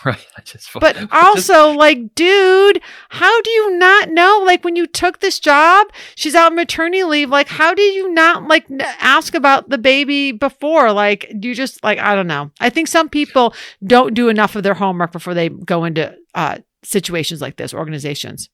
Right. 0.04 0.26
I 0.36 0.40
just 0.40 0.70
But 0.80 0.96
also, 1.12 1.72
like, 1.72 2.14
dude, 2.14 2.80
how 3.10 3.42
do 3.42 3.50
you 3.50 3.76
not 3.76 4.08
know? 4.08 4.42
Like, 4.46 4.64
when 4.64 4.74
you 4.74 4.86
took 4.86 5.20
this 5.20 5.38
job, 5.38 5.88
she's 6.14 6.34
out 6.34 6.52
on 6.52 6.56
maternity 6.56 7.04
leave. 7.04 7.28
Like, 7.28 7.48
how 7.48 7.74
did 7.74 7.94
you 7.94 8.10
not 8.10 8.48
like 8.48 8.66
ask 8.98 9.34
about 9.34 9.68
the 9.68 9.76
baby 9.76 10.32
before? 10.32 10.92
Like, 10.92 11.30
do 11.38 11.48
you 11.48 11.54
just 11.54 11.84
like 11.84 11.98
I 11.98 12.14
don't 12.14 12.26
know. 12.26 12.50
I 12.60 12.70
think 12.70 12.88
some 12.88 13.10
people 13.10 13.54
don't 13.84 14.14
do 14.14 14.30
enough 14.30 14.56
of 14.56 14.62
their 14.62 14.72
homework 14.72 15.12
before 15.12 15.34
they 15.34 15.50
go 15.50 15.84
into 15.84 16.16
uh, 16.34 16.58
situations 16.82 17.42
like 17.42 17.56
this. 17.56 17.74
Organizations. 17.74 18.48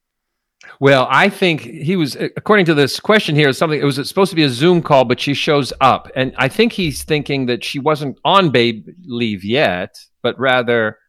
Well, 0.79 1.07
I 1.09 1.29
think 1.29 1.61
he 1.61 1.95
was, 1.95 2.15
according 2.15 2.65
to 2.67 2.73
this 2.73 2.99
question 2.99 3.35
here, 3.35 3.51
something. 3.53 3.79
It 3.79 3.85
was 3.85 3.95
supposed 4.07 4.29
to 4.31 4.35
be 4.35 4.43
a 4.43 4.49
Zoom 4.49 4.81
call, 4.81 5.05
but 5.05 5.19
she 5.19 5.33
shows 5.33 5.73
up, 5.81 6.09
and 6.15 6.33
I 6.37 6.47
think 6.47 6.73
he's 6.73 7.03
thinking 7.03 7.45
that 7.47 7.63
she 7.63 7.79
wasn't 7.79 8.17
on 8.23 8.49
babe 8.51 8.87
leave 9.05 9.43
yet, 9.43 9.97
but 10.21 10.39
rather 10.39 10.99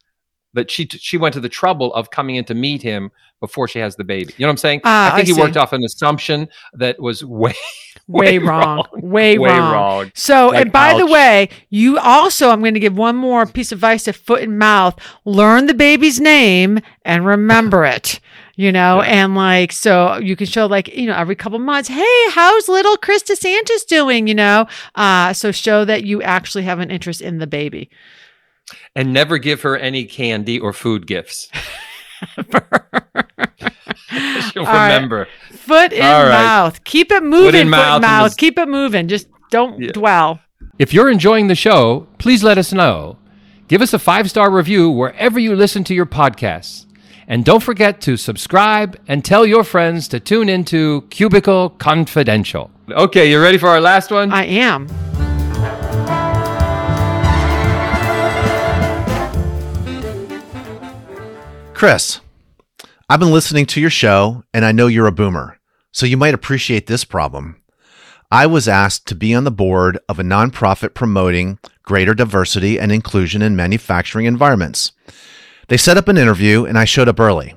that 0.54 0.70
she 0.70 0.86
she 0.86 1.18
went 1.18 1.34
to 1.34 1.40
the 1.40 1.48
trouble 1.48 1.92
of 1.94 2.10
coming 2.10 2.36
in 2.36 2.44
to 2.46 2.54
meet 2.54 2.82
him 2.82 3.10
before 3.40 3.68
she 3.68 3.78
has 3.78 3.96
the 3.96 4.04
baby. 4.04 4.32
You 4.36 4.42
know 4.44 4.48
what 4.48 4.52
I'm 4.52 4.56
saying? 4.56 4.80
Ah, 4.84 5.12
I 5.12 5.16
think 5.16 5.28
I 5.28 5.32
he 5.34 5.40
worked 5.40 5.56
off 5.56 5.72
an 5.72 5.84
assumption 5.84 6.48
that 6.74 7.00
was 7.00 7.24
way 7.24 7.54
Way, 8.08 8.38
wrong. 8.38 8.84
Way, 8.94 9.38
way 9.38 9.50
wrong. 9.50 9.72
wrong. 9.72 10.12
So, 10.14 10.48
Like, 10.48 10.62
and 10.62 10.72
by 10.72 10.96
the 10.96 11.06
way, 11.06 11.50
you 11.68 11.98
also, 11.98 12.48
I'm 12.48 12.60
going 12.60 12.72
to 12.72 12.80
give 12.80 12.96
one 12.96 13.16
more 13.16 13.44
piece 13.44 13.70
of 13.70 13.76
advice 13.76 14.04
to 14.04 14.14
foot 14.14 14.42
and 14.42 14.58
mouth. 14.58 14.98
Learn 15.26 15.66
the 15.66 15.74
baby's 15.74 16.18
name 16.18 16.80
and 17.04 17.26
remember 17.26 17.84
it, 17.84 18.18
you 18.58 18.72
know, 18.72 19.00
Yeah. 19.02 19.22
and 19.24 19.34
like, 19.36 19.70
so 19.72 20.18
you 20.18 20.34
can 20.36 20.46
show 20.46 20.66
like, 20.66 20.88
you 20.88 21.06
know, 21.06 21.14
every 21.14 21.36
couple 21.36 21.58
months, 21.60 21.88
hey, 21.88 22.30
how's 22.30 22.68
little 22.68 22.96
Chris 22.96 23.22
DeSantis 23.22 23.86
doing, 23.86 24.26
you 24.26 24.34
know? 24.34 24.66
Uh, 24.96 25.32
so 25.32 25.52
show 25.52 25.84
that 25.84 26.02
you 26.04 26.20
actually 26.22 26.64
have 26.64 26.80
an 26.80 26.90
interest 26.90 27.20
in 27.20 27.38
the 27.38 27.46
baby. 27.46 27.88
And 28.96 29.12
never 29.12 29.38
give 29.38 29.62
her 29.62 29.76
any 29.78 30.04
candy 30.04 30.58
or 30.58 30.72
food 30.72 31.06
gifts. 31.06 31.48
She'll 34.50 34.64
All 34.66 34.72
right. 34.72 34.92
remember. 34.94 35.28
Foot 35.50 35.92
in 35.92 36.02
All 36.04 36.22
right. 36.24 36.30
mouth. 36.30 36.82
Keep 36.84 37.12
it 37.12 37.22
moving, 37.22 37.46
foot 37.52 37.54
in 37.54 37.70
mouth 37.70 38.02
mouth. 38.02 38.26
this- 38.30 38.34
Keep 38.34 38.58
it 38.58 38.68
moving. 38.68 39.06
Just 39.08 39.28
don't 39.50 39.80
Yeah. 39.80 39.92
dwell. 39.92 40.40
If 40.78 40.92
you're 40.92 41.10
enjoying 41.10 41.46
the 41.48 41.54
show, 41.54 42.06
please 42.18 42.42
let 42.42 42.58
us 42.58 42.72
know. 42.72 43.18
Give 43.68 43.82
us 43.82 43.92
a 43.92 43.98
five 43.98 44.28
star 44.30 44.50
review 44.50 44.90
wherever 44.90 45.38
you 45.38 45.54
listen 45.54 45.84
to 45.84 45.94
your 45.94 46.06
podcasts. 46.06 46.86
And 47.30 47.44
don't 47.44 47.62
forget 47.62 48.00
to 48.00 48.16
subscribe 48.16 48.98
and 49.06 49.22
tell 49.22 49.44
your 49.44 49.62
friends 49.62 50.08
to 50.08 50.18
tune 50.18 50.48
into 50.48 51.02
Cubicle 51.10 51.68
Confidential. 51.68 52.70
Okay, 52.90 53.30
you're 53.30 53.42
ready 53.42 53.58
for 53.58 53.68
our 53.68 53.82
last 53.82 54.10
one? 54.10 54.32
I 54.32 54.46
am. 54.46 54.88
Chris, 61.74 62.20
I've 63.10 63.20
been 63.20 63.30
listening 63.30 63.66
to 63.66 63.80
your 63.80 63.90
show 63.90 64.42
and 64.54 64.64
I 64.64 64.72
know 64.72 64.86
you're 64.86 65.06
a 65.06 65.12
boomer, 65.12 65.58
so 65.92 66.06
you 66.06 66.16
might 66.16 66.32
appreciate 66.32 66.86
this 66.86 67.04
problem. 67.04 67.60
I 68.30 68.46
was 68.46 68.68
asked 68.68 69.06
to 69.08 69.14
be 69.14 69.34
on 69.34 69.44
the 69.44 69.50
board 69.50 69.98
of 70.08 70.18
a 70.18 70.22
nonprofit 70.22 70.94
promoting 70.94 71.58
greater 71.82 72.14
diversity 72.14 72.80
and 72.80 72.90
inclusion 72.90 73.42
in 73.42 73.54
manufacturing 73.54 74.24
environments. 74.24 74.92
They 75.68 75.76
set 75.76 75.96
up 75.96 76.08
an 76.08 76.18
interview 76.18 76.64
and 76.64 76.78
I 76.78 76.84
showed 76.84 77.08
up 77.08 77.20
early. 77.20 77.54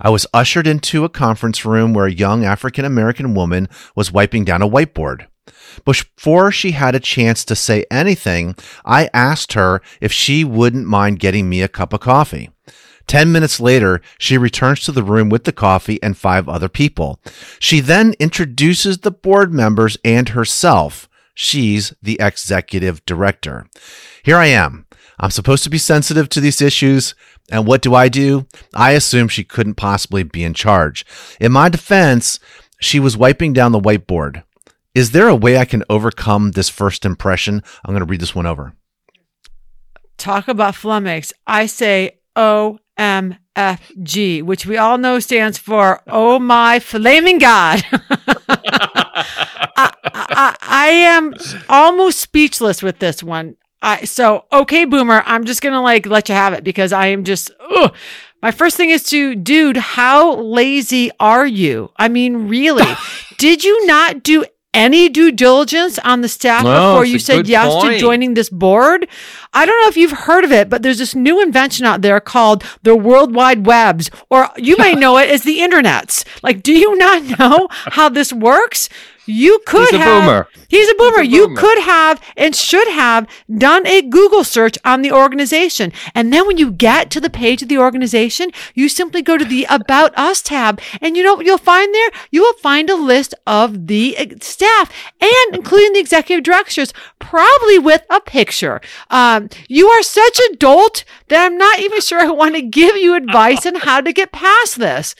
I 0.00 0.10
was 0.10 0.26
ushered 0.34 0.66
into 0.66 1.04
a 1.04 1.08
conference 1.08 1.64
room 1.64 1.94
where 1.94 2.06
a 2.06 2.12
young 2.12 2.44
African 2.44 2.84
American 2.84 3.34
woman 3.34 3.68
was 3.96 4.12
wiping 4.12 4.44
down 4.44 4.62
a 4.62 4.68
whiteboard. 4.68 5.26
Before 5.84 6.52
she 6.52 6.72
had 6.72 6.94
a 6.94 7.00
chance 7.00 7.44
to 7.44 7.56
say 7.56 7.84
anything, 7.90 8.54
I 8.84 9.08
asked 9.14 9.54
her 9.54 9.82
if 10.00 10.12
she 10.12 10.44
wouldn't 10.44 10.86
mind 10.86 11.20
getting 11.20 11.48
me 11.48 11.62
a 11.62 11.68
cup 11.68 11.92
of 11.92 12.00
coffee. 12.00 12.50
Ten 13.06 13.32
minutes 13.32 13.60
later, 13.60 14.00
she 14.18 14.38
returns 14.38 14.80
to 14.84 14.92
the 14.92 15.02
room 15.02 15.28
with 15.28 15.44
the 15.44 15.52
coffee 15.52 16.02
and 16.02 16.16
five 16.16 16.48
other 16.48 16.68
people. 16.68 17.20
She 17.58 17.80
then 17.80 18.14
introduces 18.18 18.98
the 18.98 19.10
board 19.10 19.52
members 19.52 19.98
and 20.04 20.30
herself. 20.30 21.08
She's 21.34 21.92
the 22.02 22.18
executive 22.20 23.04
director. 23.04 23.66
Here 24.22 24.36
I 24.36 24.46
am. 24.46 24.86
I'm 25.18 25.30
supposed 25.30 25.64
to 25.64 25.70
be 25.70 25.78
sensitive 25.78 26.28
to 26.30 26.40
these 26.40 26.60
issues. 26.60 27.14
And 27.50 27.66
what 27.66 27.82
do 27.82 27.94
I 27.94 28.08
do? 28.08 28.46
I 28.72 28.92
assume 28.92 29.28
she 29.28 29.44
couldn't 29.44 29.74
possibly 29.74 30.22
be 30.22 30.44
in 30.44 30.54
charge. 30.54 31.04
In 31.40 31.52
my 31.52 31.68
defense, 31.68 32.40
she 32.80 32.98
was 32.98 33.16
wiping 33.16 33.52
down 33.52 33.72
the 33.72 33.80
whiteboard. 33.80 34.44
Is 34.94 35.10
there 35.10 35.28
a 35.28 35.34
way 35.34 35.58
I 35.58 35.64
can 35.64 35.82
overcome 35.90 36.52
this 36.52 36.68
first 36.68 37.04
impression? 37.04 37.62
I'm 37.84 37.92
going 37.92 38.04
to 38.04 38.10
read 38.10 38.20
this 38.20 38.34
one 38.34 38.46
over. 38.46 38.74
talk 40.16 40.48
about 40.48 40.74
flummox, 40.74 41.32
I 41.46 41.66
say 41.66 42.18
OMFG, 42.36 44.42
which 44.42 44.66
we 44.66 44.76
all 44.76 44.98
know 44.98 45.18
stands 45.18 45.58
for 45.58 46.00
Oh 46.06 46.38
My 46.38 46.78
Flaming 46.78 47.38
God. 47.38 47.82
I, 49.76 49.92
I, 50.06 50.56
I 50.62 50.86
am 50.88 51.34
almost 51.68 52.20
speechless 52.20 52.82
with 52.82 53.00
this 53.00 53.22
one. 53.22 53.56
I 53.84 54.04
so 54.04 54.46
okay, 54.50 54.86
boomer. 54.86 55.22
I'm 55.26 55.44
just 55.44 55.60
gonna 55.60 55.82
like 55.82 56.06
let 56.06 56.28
you 56.28 56.34
have 56.34 56.54
it 56.54 56.64
because 56.64 56.92
I 56.92 57.08
am 57.08 57.22
just. 57.22 57.50
Ugh. 57.60 57.94
My 58.42 58.50
first 58.50 58.76
thing 58.76 58.90
is 58.90 59.04
to, 59.04 59.34
dude, 59.34 59.78
how 59.78 60.36
lazy 60.36 61.10
are 61.18 61.46
you? 61.46 61.90
I 61.96 62.08
mean, 62.08 62.46
really, 62.46 62.84
did 63.38 63.64
you 63.64 63.86
not 63.86 64.22
do 64.22 64.44
any 64.74 65.08
due 65.08 65.32
diligence 65.32 65.98
on 66.00 66.20
the 66.20 66.28
staff 66.28 66.64
No, 66.64 66.92
before 66.92 67.04
you 67.06 67.18
said 67.18 67.46
yes 67.46 67.82
to 67.82 67.98
joining 67.98 68.34
this 68.34 68.50
board? 68.50 69.08
I 69.54 69.64
don't 69.64 69.80
know 69.82 69.88
if 69.88 69.96
you've 69.96 70.10
heard 70.10 70.44
of 70.44 70.52
it, 70.52 70.68
but 70.68 70.82
there's 70.82 70.98
this 70.98 71.14
new 71.14 71.40
invention 71.40 71.86
out 71.86 72.02
there 72.02 72.20
called 72.20 72.64
the 72.82 72.96
World 72.96 73.34
Wide 73.34 73.66
Webs, 73.66 74.10
or 74.28 74.50
you 74.56 74.76
may 74.76 74.94
know 74.94 75.16
it 75.16 75.30
as 75.30 75.44
the 75.44 75.60
internets. 75.60 76.26
Like, 76.42 76.62
do 76.62 76.72
you 76.72 76.96
not 76.96 77.38
know 77.38 77.68
how 77.70 78.08
this 78.08 78.32
works? 78.32 78.88
You 79.26 79.60
could 79.66 79.90
He's 79.90 80.00
a 80.00 80.02
have. 80.02 80.22
boomer. 80.24 80.48
He's 80.68 80.88
a 80.90 80.94
boomer. 80.94 81.22
He's 81.22 81.32
a 81.32 81.36
You 81.36 81.46
boomer. 81.48 81.60
could 81.60 81.78
have 81.80 82.20
and 82.36 82.54
should 82.54 82.88
have 82.88 83.26
done 83.56 83.86
a 83.86 84.02
Google 84.02 84.44
search 84.44 84.76
on 84.84 85.02
the 85.02 85.12
organization. 85.12 85.92
And 86.14 86.32
then 86.32 86.46
when 86.46 86.58
you 86.58 86.70
get 86.70 87.10
to 87.12 87.20
the 87.20 87.30
page 87.30 87.62
of 87.62 87.68
the 87.68 87.78
organization, 87.78 88.50
you 88.74 88.88
simply 88.88 89.22
go 89.22 89.38
to 89.38 89.44
the 89.44 89.66
About 89.70 90.16
Us 90.18 90.42
tab. 90.42 90.80
And 91.00 91.16
you 91.16 91.22
know 91.22 91.34
what 91.34 91.46
you'll 91.46 91.58
find 91.58 91.94
there? 91.94 92.10
You 92.30 92.42
will 92.42 92.54
find 92.54 92.90
a 92.90 92.96
list 92.96 93.34
of 93.46 93.86
the 93.86 94.16
uh, 94.18 94.26
staff 94.40 94.92
and 95.20 95.54
including 95.56 95.92
the 95.94 96.00
executive 96.00 96.44
directors, 96.44 96.92
probably 97.18 97.78
with 97.78 98.02
a 98.10 98.20
picture. 98.20 98.80
Um, 99.10 99.48
you 99.68 99.88
are 99.88 100.02
such 100.02 100.38
a 100.38 100.56
dolt 100.56 101.04
that 101.28 101.44
I'm 101.46 101.56
not 101.56 101.78
even 101.80 102.00
sure 102.00 102.20
I 102.20 102.30
want 102.30 102.54
to 102.56 102.62
give 102.62 102.96
you 102.96 103.14
advice 103.14 103.64
on 103.66 103.76
how 103.76 104.00
to 104.00 104.12
get 104.12 104.32
past 104.32 104.78
this. 104.78 105.14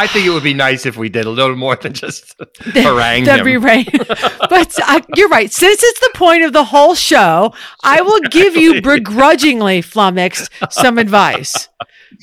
I 0.00 0.06
think 0.06 0.26
it 0.26 0.30
would 0.30 0.42
be 0.42 0.54
nice 0.54 0.86
if 0.86 0.96
we 0.96 1.10
did 1.10 1.26
a 1.26 1.30
little 1.30 1.56
more 1.56 1.76
than 1.76 1.92
just 1.92 2.34
harangue 2.60 3.24
That'd 3.24 3.40
him. 3.40 3.44
be 3.44 3.56
right. 3.58 3.86
but 4.48 4.74
uh, 4.88 5.02
you're 5.14 5.28
right. 5.28 5.52
Since 5.52 5.82
it's 5.82 6.00
the 6.00 6.12
point 6.14 6.42
of 6.42 6.54
the 6.54 6.64
whole 6.64 6.94
show, 6.94 7.52
I 7.84 8.00
will 8.00 8.20
give 8.30 8.56
you 8.56 8.80
begrudgingly, 8.80 9.82
flummoxed, 9.82 10.50
some 10.70 10.96
advice. 10.96 11.68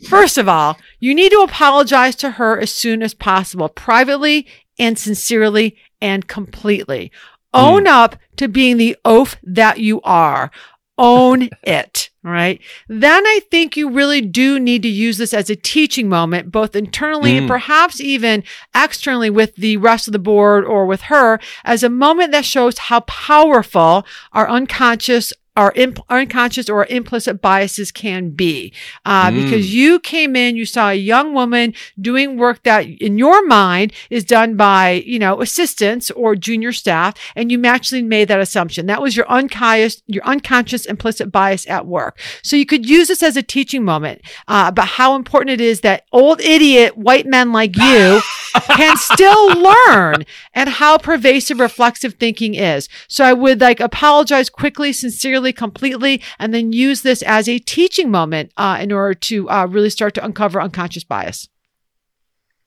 First 0.09 0.39
of 0.39 0.49
all, 0.49 0.79
you 0.99 1.13
need 1.13 1.31
to 1.33 1.41
apologize 1.41 2.15
to 2.15 2.31
her 2.31 2.59
as 2.59 2.73
soon 2.73 3.03
as 3.03 3.13
possible, 3.13 3.69
privately 3.69 4.47
and 4.79 4.97
sincerely 4.97 5.77
and 6.01 6.27
completely. 6.27 7.11
Own 7.53 7.85
up 7.85 8.15
to 8.37 8.47
being 8.47 8.77
the 8.77 8.97
oaf 9.05 9.35
that 9.43 9.77
you 9.77 10.01
are. 10.01 10.49
Own 10.97 11.49
it. 11.63 12.10
Right. 12.23 12.60
Then 12.89 13.25
I 13.25 13.39
think 13.51 13.77
you 13.77 13.89
really 13.89 14.19
do 14.19 14.60
need 14.60 14.81
to 14.81 14.89
use 14.89 15.17
this 15.17 15.33
as 15.33 15.49
a 15.49 15.55
teaching 15.55 16.10
moment, 16.10 16.51
both 16.51 16.75
internally 16.75 17.38
and 17.38 17.45
Mm. 17.45 17.49
perhaps 17.49 18.01
even 18.01 18.43
externally 18.75 19.29
with 19.29 19.55
the 19.55 19.77
rest 19.77 20.07
of 20.07 20.12
the 20.12 20.19
board 20.19 20.65
or 20.65 20.86
with 20.86 21.01
her 21.03 21.39
as 21.63 21.83
a 21.83 21.89
moment 21.89 22.31
that 22.33 22.43
shows 22.45 22.77
how 22.79 23.01
powerful 23.01 24.05
our 24.33 24.49
unconscious 24.49 25.31
our, 25.57 25.73
imp- 25.75 25.99
our 26.09 26.19
unconscious 26.19 26.69
or 26.69 26.85
implicit 26.85 27.41
biases 27.41 27.91
can 27.91 28.29
be. 28.29 28.71
Uh, 29.05 29.17
Mm. 29.27 29.43
Because 29.43 29.73
you 29.73 29.99
came 29.99 30.35
in, 30.35 30.55
you 30.55 30.65
saw 30.65 30.89
a 30.89 30.93
young 30.93 31.33
woman 31.33 31.73
doing 31.99 32.37
work 32.37 32.63
that 32.63 32.85
in 32.85 33.17
your 33.17 33.45
mind 33.47 33.91
is 34.09 34.23
done 34.23 34.55
by, 34.55 35.03
you 35.05 35.19
know, 35.19 35.41
assistants 35.41 36.11
or 36.11 36.35
junior 36.35 36.71
staff, 36.71 37.15
and 37.35 37.51
you 37.51 37.57
naturally 37.57 38.03
made 38.03 38.27
that 38.27 38.39
assumption. 38.39 38.85
That 38.85 39.01
was 39.01 39.17
your 39.17 39.27
unconscious, 39.29 40.03
your 40.07 40.23
unconscious 40.23 40.85
implicit 40.85 41.31
bias 41.31 41.67
at 41.67 41.87
work. 41.87 42.19
So 42.43 42.55
you 42.55 42.65
could 42.65 42.87
use 42.87 43.07
this 43.07 43.23
as 43.23 43.35
a 43.35 43.43
teaching 43.43 43.83
moment 43.83 44.21
uh, 44.47 44.65
about 44.67 44.87
how 44.87 45.15
important 45.15 45.49
it 45.51 45.61
is 45.61 45.81
that 45.81 46.05
old 46.11 46.39
idiot 46.41 46.95
white 46.97 47.25
men 47.25 47.51
like 47.51 47.75
you 47.75 48.21
can 48.61 48.97
still 48.97 49.47
learn 49.61 50.25
and 50.53 50.69
how 50.69 50.97
pervasive 50.97 51.59
reflexive 51.59 52.15
thinking 52.15 52.55
is. 52.55 52.89
So 53.07 53.23
I 53.23 53.33
would 53.33 53.61
like 53.61 53.79
apologize 53.79 54.49
quickly, 54.49 54.93
sincerely, 54.93 55.53
completely, 55.53 56.21
and 56.39 56.53
then 56.53 56.73
use 56.73 57.01
this 57.01 57.21
as 57.21 57.47
a 57.47 57.59
teaching 57.59 58.11
moment 58.11 58.51
uh, 58.57 58.77
in 58.79 58.91
order 58.91 59.13
to 59.13 59.49
uh, 59.49 59.65
really 59.65 59.89
start 59.89 60.13
to 60.15 60.25
uncover 60.25 60.61
unconscious 60.61 61.03
bias. 61.03 61.49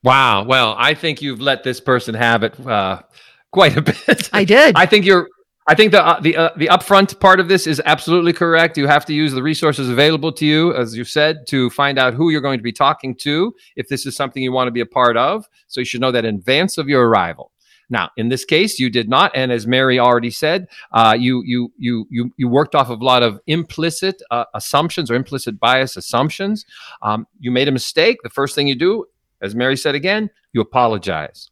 Wow. 0.03 0.45
Well, 0.45 0.75
I 0.79 0.95
think 0.95 1.21
you've 1.21 1.41
let 1.41 1.63
this 1.63 1.81
person 1.81 2.15
have 2.15 2.43
it 2.43 2.59
uh, 2.67 3.03
quite 3.51 3.77
a 3.77 3.83
bit. 3.83 4.31
I 4.33 4.45
did. 4.45 4.75
I 4.79 4.87
think 4.87 5.05
you're. 5.05 5.29
I 5.71 5.75
think 5.77 5.93
the 5.93 6.05
uh, 6.05 6.19
the 6.19 6.37
uh, 6.37 6.51
the 6.57 6.67
upfront 6.67 7.21
part 7.21 7.39
of 7.39 7.47
this 7.47 7.69
is 7.69 7.81
absolutely 7.87 8.33
correct. 8.33 8.77
You 8.77 8.89
have 8.89 9.07
to 9.07 9.15
use 9.15 9.31
the 9.33 9.41
resources 9.41 9.89
available 9.89 10.33
to 10.33 10.45
you, 10.45 10.75
as 10.75 10.97
you 10.97 11.05
said, 11.05 11.47
to 11.47 11.71
find 11.71 11.97
out 11.97 12.13
who 12.13 12.31
you're 12.31 12.41
going 12.41 12.59
to 12.59 12.63
be 12.65 12.73
talking 12.73 13.15
to 13.19 13.55
if 13.77 13.87
this 13.87 14.05
is 14.05 14.17
something 14.17 14.43
you 14.43 14.51
want 14.51 14.67
to 14.67 14.73
be 14.73 14.81
a 14.81 14.87
part 14.87 15.17
of. 15.17 15.49
So 15.69 15.81
you 15.81 15.85
should 15.85 16.01
know 16.01 16.11
that 16.11 16.25
in 16.25 16.35
advance 16.35 16.77
of 16.77 16.89
your 16.89 17.07
arrival. 17.07 17.53
Now, 17.89 18.11
in 18.17 18.31
this 18.31 18.45
case, 18.45 18.81
you 18.81 18.91
did 18.91 19.09
not, 19.09 19.31
and 19.33 19.53
as 19.53 19.65
Mary 19.65 20.01
already 20.01 20.31
said, 20.31 20.67
uh, 20.91 21.17
you 21.17 21.45
you 21.47 21.73
you 21.79 22.05
you 22.11 22.33
you 22.37 22.49
worked 22.49 22.75
off 22.75 22.91
of 22.91 23.01
a 23.01 23.05
lot 23.05 23.23
of 23.23 23.39
implicit 23.47 24.21
uh, 24.33 24.47
assumptions 24.55 25.09
or 25.09 25.15
implicit 25.15 25.61
bias 25.61 25.97
assumptions. 25.97 26.67
Um, 27.01 27.29
you 27.39 27.53
made 27.53 27.69
a 27.69 27.73
mistake. 27.73 28.19
The 28.25 28.31
first 28.31 28.57
thing 28.57 28.67
you 28.67 28.75
do, 28.75 29.07
as 29.41 29.55
Mary 29.55 29.77
said 29.77 29.95
again, 29.95 30.31
you 30.53 30.63
apologize. 30.63 31.49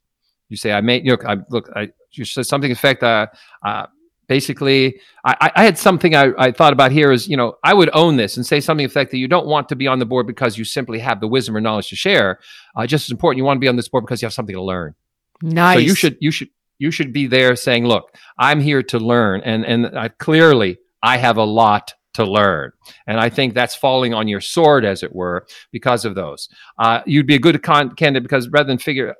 You 0.49 0.57
say, 0.57 0.73
"I 0.73 0.81
made 0.81 1.07
you 1.07 1.17
I, 1.25 1.37
look." 1.51 1.71
I 1.77 1.91
you 2.13 2.25
said 2.25 2.47
something 2.47 2.69
the 2.69 2.73
effect. 2.73 3.03
Uh, 3.03 3.27
uh, 3.65 3.87
basically, 4.29 5.01
I, 5.25 5.51
I 5.57 5.64
had 5.64 5.77
something 5.77 6.14
I, 6.14 6.31
I 6.38 6.53
thought 6.53 6.73
about 6.73 6.93
here 6.93 7.11
is, 7.11 7.27
you 7.27 7.37
know, 7.37 7.57
I 7.64 7.75
would 7.75 7.91
own 7.95 8.17
this 8.17 8.37
and 8.37 8.47
say 8.47 8.61
something 8.61 8.87
effect 8.87 9.11
that 9.11 9.19
you 9.19 9.27
don't 9.27 9.47
want 9.47 9.69
to 9.71 9.77
be 9.77 9.88
on 9.88 9.99
the 9.99 10.07
board 10.07 10.27
because 10.27 10.57
you 10.57 10.64
simply 10.64 11.01
have 11.01 11.21
the 11.21 11.27
wisdom 11.27 11.57
or 11.57 11.61
knowledge 11.61 11.88
to 11.88 11.97
share. 11.97 12.38
Uh, 12.77 12.87
just 12.87 13.07
as 13.07 13.11
important, 13.11 13.38
you 13.38 13.45
want 13.45 13.57
to 13.57 13.61
be 13.61 13.69
on 13.69 13.77
this 13.77 13.88
board 13.88 14.05
because 14.05 14.23
you 14.23 14.27
have 14.27 14.35
something 14.35 14.55
to 14.55 14.62
learn. 14.62 14.95
nice. 15.43 15.77
So 15.77 15.81
you 15.81 15.95
should 15.95 16.17
you 16.21 16.31
should 16.31 16.49
you 16.79 16.91
should 16.93 17.12
be 17.12 17.27
there 17.27 17.57
saying, 17.57 17.87
"Look, 17.87 18.14
I'm 18.38 18.61
here 18.61 18.83
to 18.85 18.99
learn," 18.99 19.41
and 19.41 19.64
and 19.64 19.99
I, 19.99 20.09
clearly 20.09 20.79
I 21.03 21.17
have 21.17 21.38
a 21.38 21.45
lot 21.45 21.95
to 22.14 22.25
learn, 22.25 22.73
and 23.07 23.19
I 23.19 23.31
think 23.31 23.55
that's 23.55 23.75
falling 23.75 24.14
on 24.14 24.29
your 24.29 24.41
sword, 24.41 24.85
as 24.85 25.03
it 25.03 25.14
were, 25.14 25.47
because 25.73 26.05
of 26.05 26.14
those. 26.14 26.49
Uh, 26.79 27.01
you'd 27.07 27.27
be 27.27 27.35
a 27.35 27.41
good 27.41 27.62
con- 27.62 27.95
candidate 27.95 28.23
because 28.23 28.49
rather 28.49 28.69
than 28.69 28.79
figure, 28.79 29.14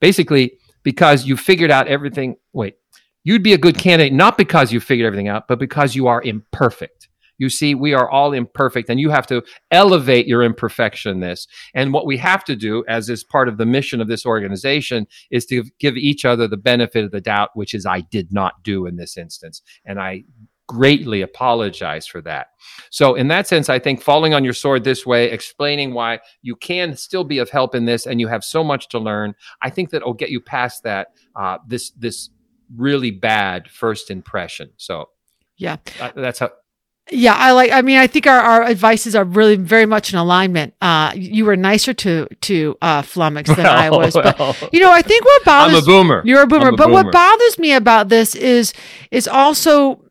basically 0.00 0.58
because 0.86 1.26
you 1.26 1.36
figured 1.36 1.72
out 1.72 1.88
everything. 1.88 2.36
Wait, 2.52 2.76
you'd 3.26 3.42
be 3.42 3.52
a 3.52 3.58
good 3.58 3.76
candidate 3.76 4.12
not 4.12 4.38
because 4.38 4.72
you 4.72 4.78
figured 4.78 5.04
everything 5.04 5.26
out, 5.26 5.48
but 5.48 5.58
because 5.58 5.96
you 5.96 6.06
are 6.06 6.22
imperfect. 6.22 7.08
You 7.38 7.50
see, 7.50 7.74
we 7.74 7.92
are 7.92 8.08
all 8.08 8.32
imperfect, 8.32 8.88
and 8.88 9.00
you 9.00 9.10
have 9.10 9.26
to 9.26 9.42
elevate 9.72 10.28
your 10.28 10.44
imperfection 10.44 11.10
in 11.10 11.20
this. 11.20 11.48
And 11.74 11.92
what 11.92 12.06
we 12.06 12.16
have 12.18 12.44
to 12.44 12.54
do, 12.54 12.84
as 12.86 13.10
is 13.10 13.24
part 13.24 13.48
of 13.48 13.58
the 13.58 13.66
mission 13.66 14.00
of 14.00 14.06
this 14.06 14.24
organization, 14.24 15.08
is 15.32 15.44
to 15.46 15.64
give 15.80 15.96
each 15.96 16.24
other 16.24 16.46
the 16.46 16.56
benefit 16.56 17.04
of 17.04 17.10
the 17.10 17.20
doubt, 17.20 17.50
which 17.54 17.74
is 17.74 17.84
I 17.84 18.02
did 18.02 18.32
not 18.32 18.62
do 18.62 18.86
in 18.86 18.96
this 18.96 19.18
instance. 19.18 19.60
And 19.84 20.00
I 20.00 20.22
greatly 20.68 21.20
apologize 21.20 22.06
for 22.06 22.20
that. 22.22 22.48
So, 22.90 23.16
in 23.16 23.26
that 23.28 23.48
sense, 23.48 23.68
I 23.68 23.80
think 23.80 24.00
falling 24.00 24.34
on 24.34 24.44
your 24.44 24.54
sword 24.54 24.84
this 24.84 25.04
way, 25.04 25.30
explaining 25.30 25.94
why 25.94 26.20
you 26.42 26.54
can 26.54 26.96
still 26.96 27.24
be 27.24 27.38
of 27.38 27.50
help 27.50 27.74
in 27.74 27.86
this 27.86 28.06
and 28.06 28.20
you 28.20 28.28
have 28.28 28.44
so 28.44 28.62
much 28.62 28.88
to 28.90 29.00
learn, 29.00 29.34
I 29.62 29.70
think 29.70 29.90
that 29.90 30.04
will 30.04 30.14
get 30.14 30.30
you 30.30 30.40
past 30.40 30.84
that, 30.84 31.08
uh, 31.34 31.58
this, 31.66 31.90
this 31.90 32.30
really 32.74 33.10
bad 33.10 33.68
first 33.70 34.10
impression. 34.10 34.70
So, 34.76 35.10
Yeah. 35.56 35.76
uh, 36.00 36.10
that's 36.14 36.38
how. 36.38 36.50
Yeah, 37.08 37.34
I 37.34 37.52
like. 37.52 37.70
I 37.70 37.82
mean, 37.82 37.98
I 37.98 38.08
think 38.08 38.26
our, 38.26 38.40
our 38.40 38.64
advices 38.64 39.14
are 39.14 39.22
really 39.22 39.54
very 39.54 39.86
much 39.86 40.12
in 40.12 40.18
alignment. 40.18 40.74
Uh, 40.80 41.12
you 41.14 41.44
were 41.44 41.54
nicer 41.54 41.94
to 41.94 42.26
to 42.40 42.76
uh, 42.82 43.02
Flummox 43.02 43.54
than 43.54 43.64
I 43.64 43.90
was, 43.96 44.14
but 44.14 44.36
well, 44.36 44.56
you 44.72 44.80
know, 44.80 44.90
I 44.90 45.02
think 45.02 45.24
what 45.24 45.42
I'm 45.46 45.70
bothers 45.70 45.84
a 45.84 45.86
boomer. 45.86 46.22
You're 46.24 46.42
a 46.42 46.46
boomer. 46.48 46.70
A 46.70 46.72
but 46.72 46.90
what 46.90 47.12
bothers 47.12 47.60
me 47.60 47.72
about 47.74 48.08
this 48.08 48.34
is 48.34 48.72
is 49.12 49.28
also 49.28 50.02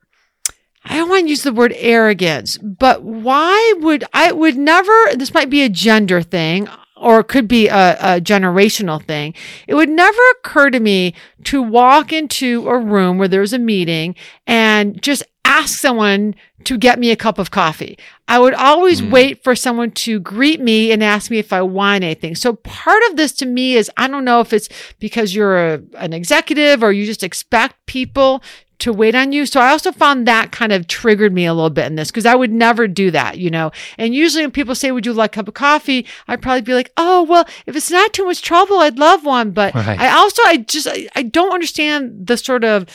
I 0.86 0.96
don't 0.96 1.10
want 1.10 1.26
to 1.26 1.30
use 1.30 1.44
the 1.44 1.52
word 1.52 1.74
arrogance, 1.76 2.58
but 2.60 3.04
why 3.04 3.74
would 3.80 4.06
I 4.14 4.32
would 4.32 4.56
never 4.56 4.94
this 5.16 5.34
might 5.34 5.50
be 5.50 5.64
a 5.64 5.70
gender 5.70 6.22
thing 6.22 6.70
or 6.98 7.20
it 7.20 7.28
could 7.28 7.48
be 7.48 7.68
a, 7.68 7.98
a 8.18 8.22
generational 8.22 9.04
thing. 9.04 9.34
It 9.68 9.76
would 9.76 9.90
never 9.90 10.22
occur 10.40 10.70
to 10.70 10.80
me 10.80 11.14
to 11.46 11.62
walk 11.62 12.14
into 12.14 12.68
a 12.70 12.78
room 12.80 13.18
where 13.18 13.28
there's 13.28 13.54
a 13.54 13.60
meeting 13.60 14.16
and 14.48 15.02
just 15.02 15.24
ask 15.44 15.78
someone 15.78 16.34
to 16.64 16.78
get 16.78 16.98
me 16.98 17.12
a 17.12 17.16
cup 17.16 17.38
of 17.38 17.52
coffee. 17.52 17.98
I 18.28 18.40
would 18.40 18.56
always 18.56 19.02
Mm. 19.02 19.12
wait 19.12 19.44
for 19.44 19.56
someone 19.56 19.92
to 19.92 20.20
greet 20.20 20.60
me 20.60 20.92
and 20.92 21.04
ask 21.04 21.30
me 21.30 21.38
if 21.38 21.54
I 21.54 21.62
want 21.62 22.04
anything. 22.04 22.34
So 22.36 22.54
part 22.54 23.02
of 23.10 23.18
this 23.18 23.32
to 23.34 23.46
me 23.46 23.76
is 23.76 23.92
I 23.98 24.08
don't 24.08 24.26
know 24.26 24.40
if 24.42 24.52
it's 24.52 24.68
because 25.00 25.36
you're 25.36 25.74
a, 25.76 25.82
an 25.98 26.14
executive 26.14 26.82
or 26.82 26.92
you 26.92 27.06
just 27.06 27.22
expect 27.24 27.86
people 27.86 28.42
to 28.80 28.92
wait 28.94 29.16
on 29.16 29.32
you. 29.32 29.46
So 29.46 29.60
I 29.62 29.70
also 29.70 29.92
found 29.92 30.28
that 30.28 30.52
kind 30.52 30.72
of 30.72 30.88
triggered 30.88 31.34
me 31.34 31.46
a 31.46 31.54
little 31.54 31.70
bit 31.70 31.86
in 31.86 31.96
this 31.96 32.12
because 32.12 32.26
I 32.26 32.36
would 32.36 32.52
never 32.52 32.88
do 32.88 33.12
that, 33.12 33.38
you 33.38 33.50
know. 33.50 33.72
And 33.98 34.14
usually 34.14 34.44
when 34.44 34.52
people 34.52 34.76
say, 34.76 34.92
Would 34.92 35.06
you 35.06 35.14
like 35.14 35.36
a 35.36 35.40
cup 35.40 35.48
of 35.48 35.54
coffee? 35.54 36.06
I'd 36.28 36.42
probably 36.42 36.62
be 36.62 36.74
like, 36.74 36.92
Oh, 36.98 37.24
well, 37.24 37.48
if 37.66 37.76
it's 37.76 37.92
not 37.92 38.14
too 38.14 38.26
much 38.26 38.42
trouble, 38.42 38.80
I'd 38.80 39.00
love 39.00 39.26
one. 39.26 39.52
But 39.52 39.74
Right. 39.74 40.00
I 40.00 40.10
also 40.12 40.42
I 40.46 40.58
just 40.58 40.88
I, 40.88 41.08
I 41.16 41.24
don't 41.24 41.54
understand 41.54 42.28
the 42.28 42.38
sort 42.38 42.64
of 42.64 42.88